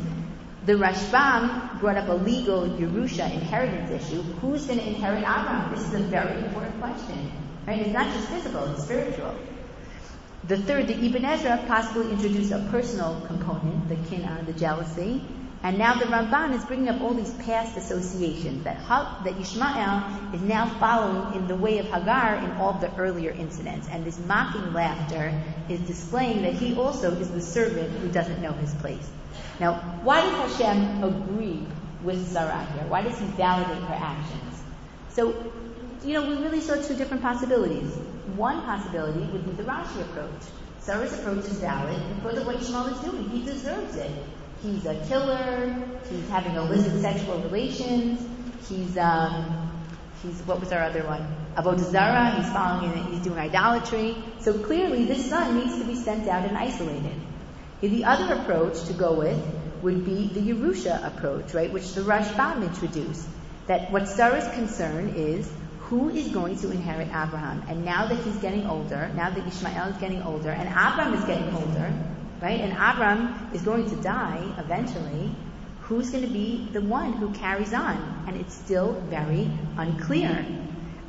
[0.66, 4.22] the Rashbam brought up a legal Yerusha inheritance issue.
[4.22, 5.70] Who's going to inherit Abraham?
[5.74, 7.30] This is a very important question.
[7.66, 7.80] Right?
[7.80, 9.34] It's not just physical, it's spiritual.
[10.48, 15.22] The third, the Ibn Ezra possibly introduced a personal component, the kinah, the jealousy.
[15.62, 20.40] And now the Ramban is bringing up all these past associations that, that Ishmael is
[20.40, 23.86] now following in the way of Hagar in all the earlier incidents.
[23.90, 25.38] And this mocking laughter
[25.68, 29.10] is displaying that he also is the servant who doesn't know his place.
[29.60, 31.66] Now, why does Hashem agree
[32.02, 32.84] with Sarah here?
[32.88, 34.62] Why does he validate her actions?
[35.10, 35.52] So,
[36.04, 37.94] you know, we really saw two different possibilities.
[38.36, 40.42] One possibility would be the Rashi approach.
[40.80, 43.28] Sarah's approach is valid because of what Ishmael is doing.
[43.30, 44.10] He deserves it.
[44.62, 45.74] He's a killer.
[46.10, 48.20] He's having illicit sexual relations.
[48.68, 49.70] He's um,
[50.22, 51.26] he's what was our other one?
[51.56, 52.32] Avodah Zarah.
[52.36, 53.12] He's following it.
[53.12, 54.16] He's doing idolatry.
[54.40, 57.14] So clearly, this son needs to be sent out and isolated.
[57.88, 59.38] The other approach to go with
[59.82, 63.28] would be the Yerusha approach, right, which the Rashbam introduced.
[63.66, 67.62] That what Sarah's concern is who is going to inherit Abraham?
[67.68, 71.24] And now that he's getting older, now that Ishmael is getting older, and Abraham is
[71.24, 71.92] getting older,
[72.40, 72.58] right?
[72.60, 75.30] And Abraham is going to die eventually.
[75.82, 78.24] Who's going to be the one who carries on?
[78.26, 80.46] And it's still very unclear.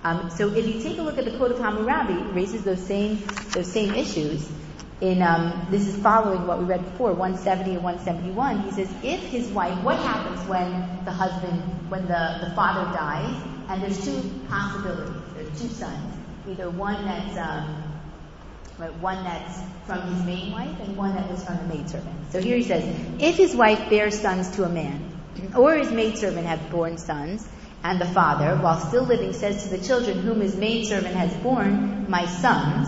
[0.04, 2.86] Um, so if you take a look at the Code of Hammurabi, it raises those
[2.86, 4.46] same those same issues.
[5.02, 8.62] In um, this is following what we read before, 170 and 171.
[8.62, 10.72] He says, if his wife, what happens when
[11.04, 13.36] the husband, when the, the father dies,
[13.68, 15.22] and there's two possibilities.
[15.36, 16.16] There's two sons.
[16.48, 17.84] Either one that's um,
[18.78, 22.16] right, one that's from his main wife and one that was from the maidservant.
[22.32, 22.84] So here he says,
[23.20, 25.12] if his wife bears sons to a man,
[25.56, 27.48] or his maidservant have borne sons,
[27.84, 32.10] and the father, while still living, says to the children whom his maidservant has borne,
[32.10, 32.88] my sons,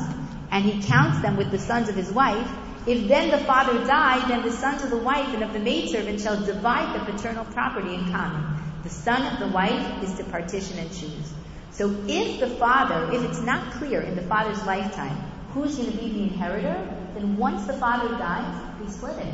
[0.52, 2.50] and he counts them with the sons of his wife,
[2.86, 6.22] if then the father die, then the sons of the wife and of the maidservant
[6.22, 8.62] shall divide the paternal property in common.
[8.84, 11.34] The son of the wife is to partition and choose.
[11.72, 15.18] So if the father, if it's not clear in the father's lifetime
[15.54, 19.34] who's going to be the inheritor, then once the father dies, we split it.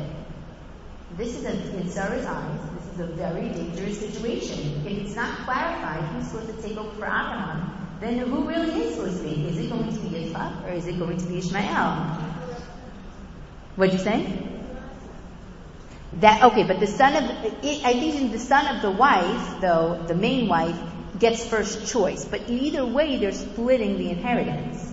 [1.16, 4.84] This is, a, in Sarah's eyes, this is a very dangerous situation.
[4.84, 8.96] If it's not clarified who's supposed to take over for Abraham, then who really is
[8.96, 9.28] to?
[9.28, 11.90] Is it going to be Yitzchak or is it going to be Ishmael?
[13.76, 14.26] What'd you say?
[16.20, 20.14] That okay, but the son of I think the son of the wife, though the
[20.14, 20.76] main wife,
[21.18, 22.24] gets first choice.
[22.24, 24.92] But either way, they're splitting the inheritance.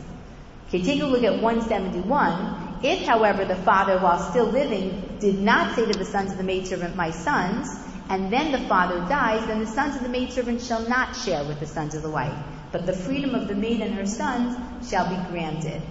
[0.68, 2.80] Okay, take a look at 171.
[2.84, 6.44] If, however, the father, while still living, did not say to the sons of the
[6.44, 7.70] maidservant, "My sons,"
[8.10, 11.60] and then the father dies, then the sons of the maidservant shall not share with
[11.60, 12.34] the sons of the wife,
[12.72, 15.82] but the freedom of the maid and her sons shall be granted.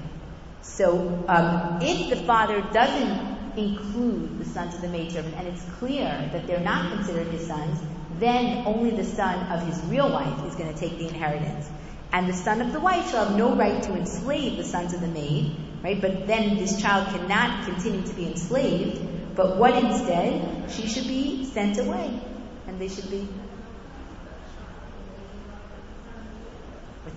[0.63, 6.05] So, um, if the father doesn't include the sons of the maidservant, and it's clear
[6.33, 7.81] that they're not considered his sons,
[8.19, 11.69] then only the son of his real wife is going to take the inheritance.
[12.13, 15.01] And the son of the wife shall have no right to enslave the sons of
[15.01, 16.01] the maid, right?
[16.01, 19.01] But then this child cannot continue to be enslaved,
[19.37, 20.71] but what instead?
[20.71, 22.21] She should be sent away,
[22.67, 23.29] and they should be.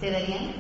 [0.04, 0.54] Say that again.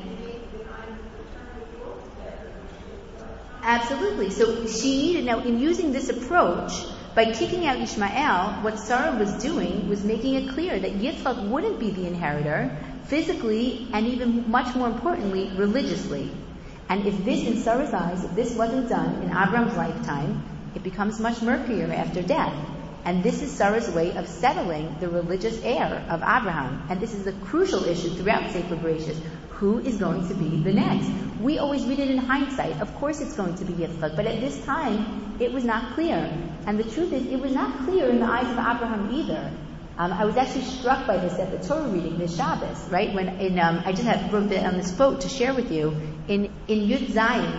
[3.61, 4.29] Absolutely.
[4.29, 6.71] So she needed, now in using this approach,
[7.15, 11.79] by kicking out Ishmael, what Sarah was doing was making it clear that Yitzchak wouldn't
[11.79, 12.75] be the inheritor
[13.05, 16.31] physically and even much more importantly, religiously.
[16.89, 21.19] And if this, in Sarah's eyes, if this wasn't done in Abraham's lifetime, it becomes
[21.19, 22.55] much murkier after death.
[23.05, 26.87] And this is Sarah's way of settling the religious heir of Abraham.
[26.89, 29.21] And this is a crucial issue throughout Sefer Bereshit
[29.63, 31.09] who is going to be the next.
[31.39, 32.81] We always read it in hindsight.
[32.81, 36.17] Of course it's going to be Yitzchak, but at this time it was not clear.
[36.65, 39.51] And the truth is, it was not clear in the eyes of Abraham either.
[39.97, 43.13] Um, I was actually struck by this at the Torah reading this Shabbos, right?
[43.13, 45.95] When in, um, I just had wrote on this quote to share with you.
[46.27, 47.53] In in Yud Zayin,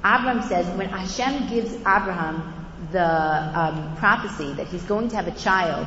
[0.00, 2.57] Abraham says when Hashem gives Abraham
[2.90, 5.86] the um, prophecy that he's going to have a child,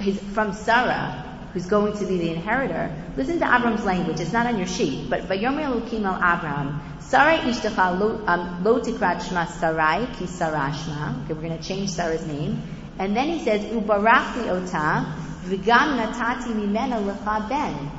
[0.00, 4.20] he's from Sarah, who's going to be the inheritor, listen to Abram's language.
[4.20, 9.20] It's not on your sheet, but Vayomer Elokim al Abram, Sarai ishtacha lo um, tikrat
[9.20, 11.24] shma Sarai ki Sarashma.
[11.24, 12.62] Okay, we're going to change Sarah's name.
[12.98, 15.06] And then he says, Ubarachti ota,
[15.44, 17.90] v'gam natati mimena lecha ben.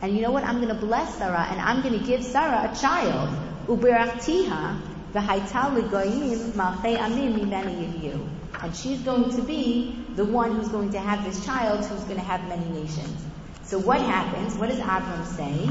[0.00, 0.44] And you know what?
[0.44, 3.36] I'm going to bless Sarah, and I'm going to give Sarah a child.
[3.66, 4.80] Ubarachtiha,
[8.60, 12.16] And she's going to be the one who's going to have this child who's going
[12.16, 13.24] to have many nations.
[13.64, 14.54] So what happens?
[14.56, 15.68] What does Abram say?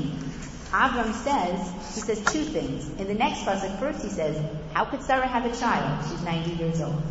[0.74, 2.90] Abram says, he says two things.
[3.00, 4.38] In the next pasuk, first he says,
[4.74, 6.06] how could Sarah have a child?
[6.10, 7.02] She's 90 years old.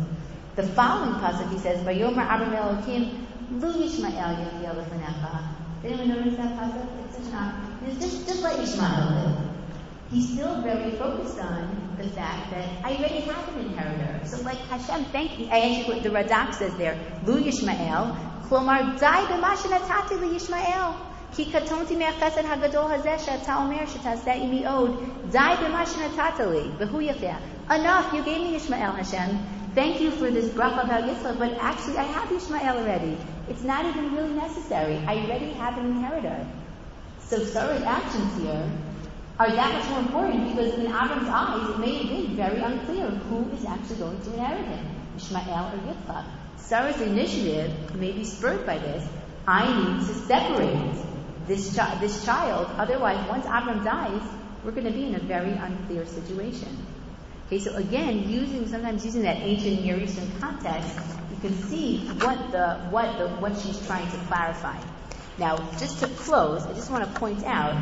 [0.57, 3.27] The following pasuk he says, "Vayomer Abram Elokim
[3.61, 5.43] Lu Yishmael Yechiel Lefanecha."
[5.83, 6.87] Did anyone notice that pasuk?
[7.05, 9.56] It's such an just just let Yishmael live
[10.12, 14.20] He's still very focused on the fact that I already have an inheritor.
[14.26, 15.48] So like Hashem, thank you.
[15.50, 18.14] I actually the Radak says there, Lu Yishmael,
[18.48, 20.94] Klomar Dai B'Mashinatati Li Yishmael.
[21.34, 27.02] כי קטונתי מהחסד הגדול הזה שאתה אומר שתעשה עמי עוד, די במה שנתת לי, והוא
[27.02, 27.32] יפה.
[27.70, 29.38] Enough, you gave me Ishmael, Hashem.
[29.74, 33.16] Thank you for this bracha about Yitzchak, but actually I have Ishmael already.
[33.48, 34.98] It's not even really necessary.
[35.06, 36.46] I already have an inheritor.
[37.28, 38.64] So Sarah's actions here
[39.39, 43.07] are that much more important because in Avram's eyes it may have been very unclear
[43.07, 44.85] who is actually going to inherit him,
[45.15, 46.25] Ishmael or Yitzchak.
[46.57, 49.07] Sarah's initiative may be spurred by this.
[49.47, 50.95] I need to separate
[51.47, 52.67] this, chi- this child.
[52.77, 54.21] Otherwise, once Abram dies,
[54.63, 56.75] we're going to be in a very unclear situation.
[57.45, 60.97] Okay, so again, using sometimes using that ancient Near Eastern context,
[61.31, 64.77] you can see what the what the what she's trying to clarify.
[65.37, 67.75] Now, just to close, I just want to point out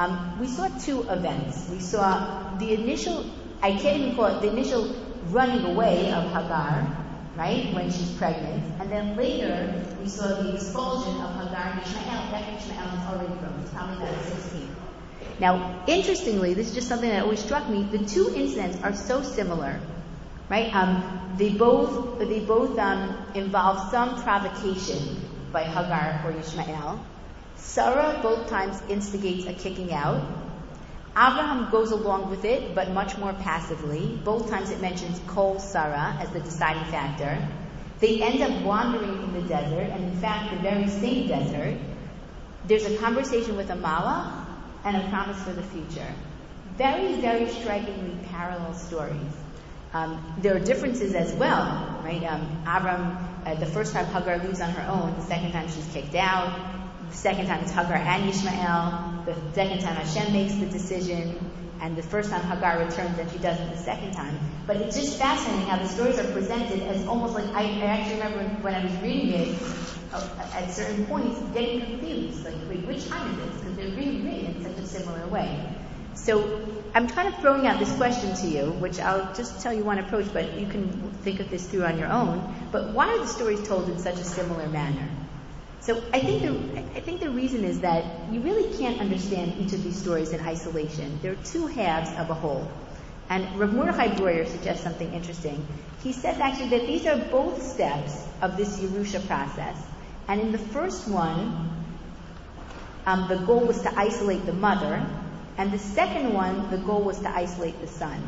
[0.00, 1.68] um, we saw two events.
[1.70, 3.24] We saw the initial
[3.62, 4.94] I can't even call it the initial
[5.28, 6.96] running away of Hagar,
[7.36, 12.30] right, when she's pregnant, and then later we saw the expulsion of Hagar and Ishmael.
[12.32, 13.60] That Ishmael is already grown.
[13.60, 14.76] It's probably about 16.
[15.40, 17.82] Now, interestingly, this is just something that always struck me.
[17.82, 19.78] The two incidents are so similar,
[20.48, 20.74] right?
[20.74, 25.20] Um, they both they both um, involve some provocation
[25.52, 27.04] by Hagar or Ishmael.
[27.60, 30.22] Sarah both times instigates a kicking out.
[31.12, 34.20] Abraham goes along with it, but much more passively.
[34.24, 37.46] Both times it mentions Kol Sarah as the deciding factor.
[38.00, 41.78] They end up wandering in the desert, and in fact, the very same desert.
[42.66, 44.46] There's a conversation with a Malach
[44.84, 46.14] and a promise for the future.
[46.76, 49.32] Very, very strikingly parallel stories.
[49.92, 52.22] Um, there are differences as well, right?
[52.24, 55.86] Um, Abram, uh, the first time Hagar leaves on her own, the second time she's
[55.92, 56.79] kicked out.
[57.12, 59.24] Second time it's Hagar and Ishmael.
[59.26, 61.38] The second time Hashem makes the decision.
[61.80, 64.38] And the first time Hagar returns and she doesn't the second time.
[64.66, 68.16] But it's just fascinating how the stories are presented as almost like, I, I actually
[68.16, 69.58] remember when I was reading it,
[70.12, 72.44] uh, at certain points, getting confused.
[72.44, 73.60] Like, wait, which time is this?
[73.60, 75.74] Because they're really written in such a similar way.
[76.14, 76.60] So
[76.94, 79.98] I'm kind of throwing out this question to you, which I'll just tell you one
[79.98, 80.90] approach, but you can
[81.22, 82.68] think of this through on your own.
[82.72, 85.08] But why are the stories told in such a similar manner?
[85.80, 90.30] So I think the reason is that you really can't understand each of these stories
[90.30, 91.18] in isolation.
[91.22, 92.70] They're two halves of a whole.
[93.30, 95.66] And Rav Mordechai Breuer suggests something interesting.
[96.02, 99.76] He says actually that these are both steps of this Yerusha process.
[100.28, 101.70] And in the first one,
[103.06, 105.04] um, the goal was to isolate the mother,
[105.56, 108.22] and the second one, the goal was to isolate the son.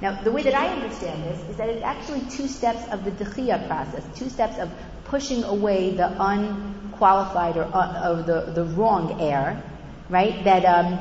[0.00, 3.10] Now, the way that I understand this is that it's actually two steps of the
[3.10, 4.70] Dechia process, two steps of
[5.08, 9.62] pushing away the unqualified or, uh, or the, the wrong heir,
[10.08, 10.44] right?
[10.44, 10.98] That um,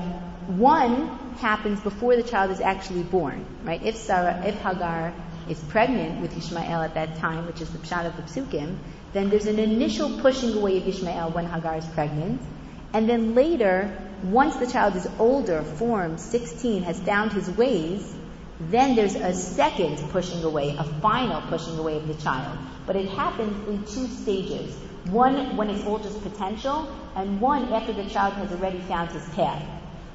[0.58, 3.82] one happens before the child is actually born, right?
[3.84, 5.14] If Sarah, if Hagar
[5.50, 8.78] is pregnant with Ishmael at that time, which is the pshat of the psukim,
[9.14, 12.42] then there's an initial pushing away of Ishmael when Hagar is pregnant,
[12.94, 18.16] and then later, once the child is older, formed, 16, has found his ways,
[18.60, 22.58] then there's a second pushing away, a final pushing away of the child.
[22.86, 24.76] But it happens in two stages.
[25.06, 29.28] One when it's all just potential, and one after the child has already found his
[29.30, 29.64] path.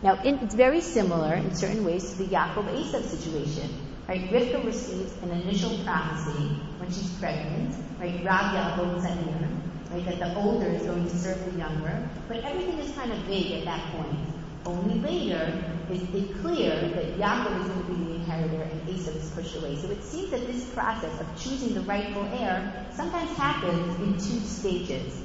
[0.03, 3.71] Now, it's very similar in certain ways to the Yaakov Esav situation.
[4.09, 4.29] Right?
[4.31, 8.25] Rivka receives an initial prophecy when she's pregnant, right?
[8.25, 9.03] Rav Yaakov
[9.93, 10.05] right?
[10.05, 13.53] That the older is going to serve the younger, but everything is kind of vague
[13.53, 14.19] at that point.
[14.65, 19.17] Only later is it clear that Yaakov is going to be the inheritor and Esav
[19.17, 19.77] is pushed away.
[19.77, 24.41] So it seems that this process of choosing the rightful heir sometimes happens in two
[24.47, 25.21] stages.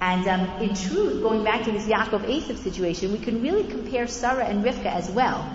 [0.00, 4.06] And um, in truth, going back to this Yaakov Esav situation, we can really compare
[4.06, 5.48] Sarah and Rivka as well.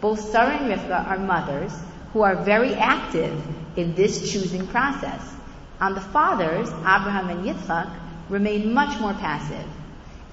[0.00, 1.72] Both Sarah and Rivka are mothers
[2.12, 3.40] who are very active
[3.76, 5.22] in this choosing process.
[5.80, 7.90] On the fathers, Abraham and Yitzchak,
[8.28, 9.66] remain much more passive.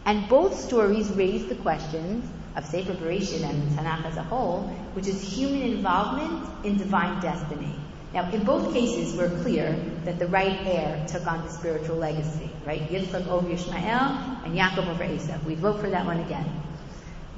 [0.06, 2.26] And both stories raise the questions
[2.56, 7.74] of Sefer Bereshit and Tanakh as a whole, which is human involvement in divine destiny.
[8.14, 9.76] Now, in both cases, we're clear
[10.06, 12.82] that the right heir took on the spiritual legacy, right?
[12.90, 15.44] Yitzchak over Ishmael and Yaakov over Esav.
[15.46, 16.46] We vote for that one again.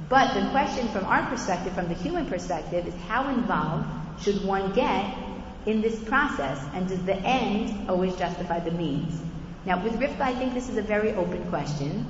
[0.08, 3.88] But the question from our perspective, from the human perspective, is how involved
[4.20, 5.16] should one get
[5.64, 9.20] in this process, and does the end always justify the means?
[9.64, 12.06] Now, with Rivka, I think this is a very open question.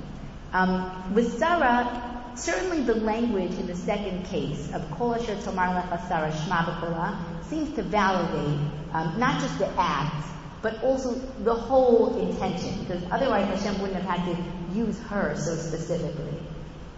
[0.53, 6.07] Um, with Sarah, certainly the language in the second case of Kol Asher Tomar Lecha
[6.07, 8.59] Sarah Shma seems to validate
[8.93, 10.25] um, not just the act,
[10.61, 15.55] but also the whole intention, because otherwise Hashem wouldn't have had to use her so
[15.55, 16.39] specifically.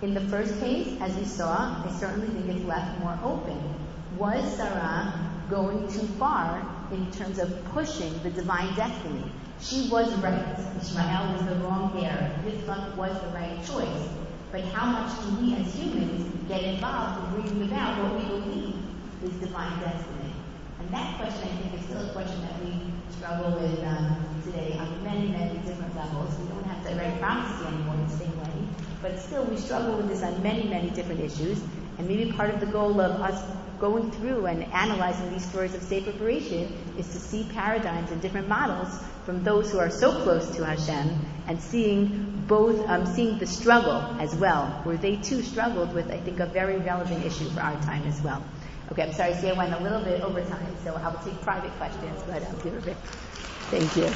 [0.01, 3.57] In the first case, as we saw, I certainly think it's left more open.
[4.17, 5.13] Was Sarah
[5.49, 9.31] going too far in terms of pushing the divine destiny?
[9.61, 10.55] She was right.
[10.81, 12.31] Ishmael was the wrong heir.
[12.45, 14.07] Yitzchak was the right choice.
[14.51, 18.75] But how much do we as humans get involved in bringing about what we believe
[19.23, 20.33] is divine destiny?
[20.79, 22.71] And that question, I think, is still a question that we
[23.11, 26.33] struggle with um, today on many, many different levels.
[26.39, 28.67] We don't have to write prophecy anymore in the same way.
[29.01, 31.61] But still, we struggle with this on many, many different issues.
[31.97, 33.43] And maybe part of the goal of us
[33.79, 38.47] going through and analyzing these stories of Sefer Bereishit is to see paradigms and different
[38.47, 38.99] models
[39.29, 41.07] from those who are so close to Hashem
[41.45, 46.17] and seeing both, um, seeing the struggle as well, where they too struggled with, I
[46.17, 48.43] think, a very relevant issue for our time as well.
[48.91, 51.39] Okay, I'm sorry, see I went a little bit over time, so I will take
[51.43, 52.97] private questions, but I'll give a bit.
[53.69, 54.09] Thank you.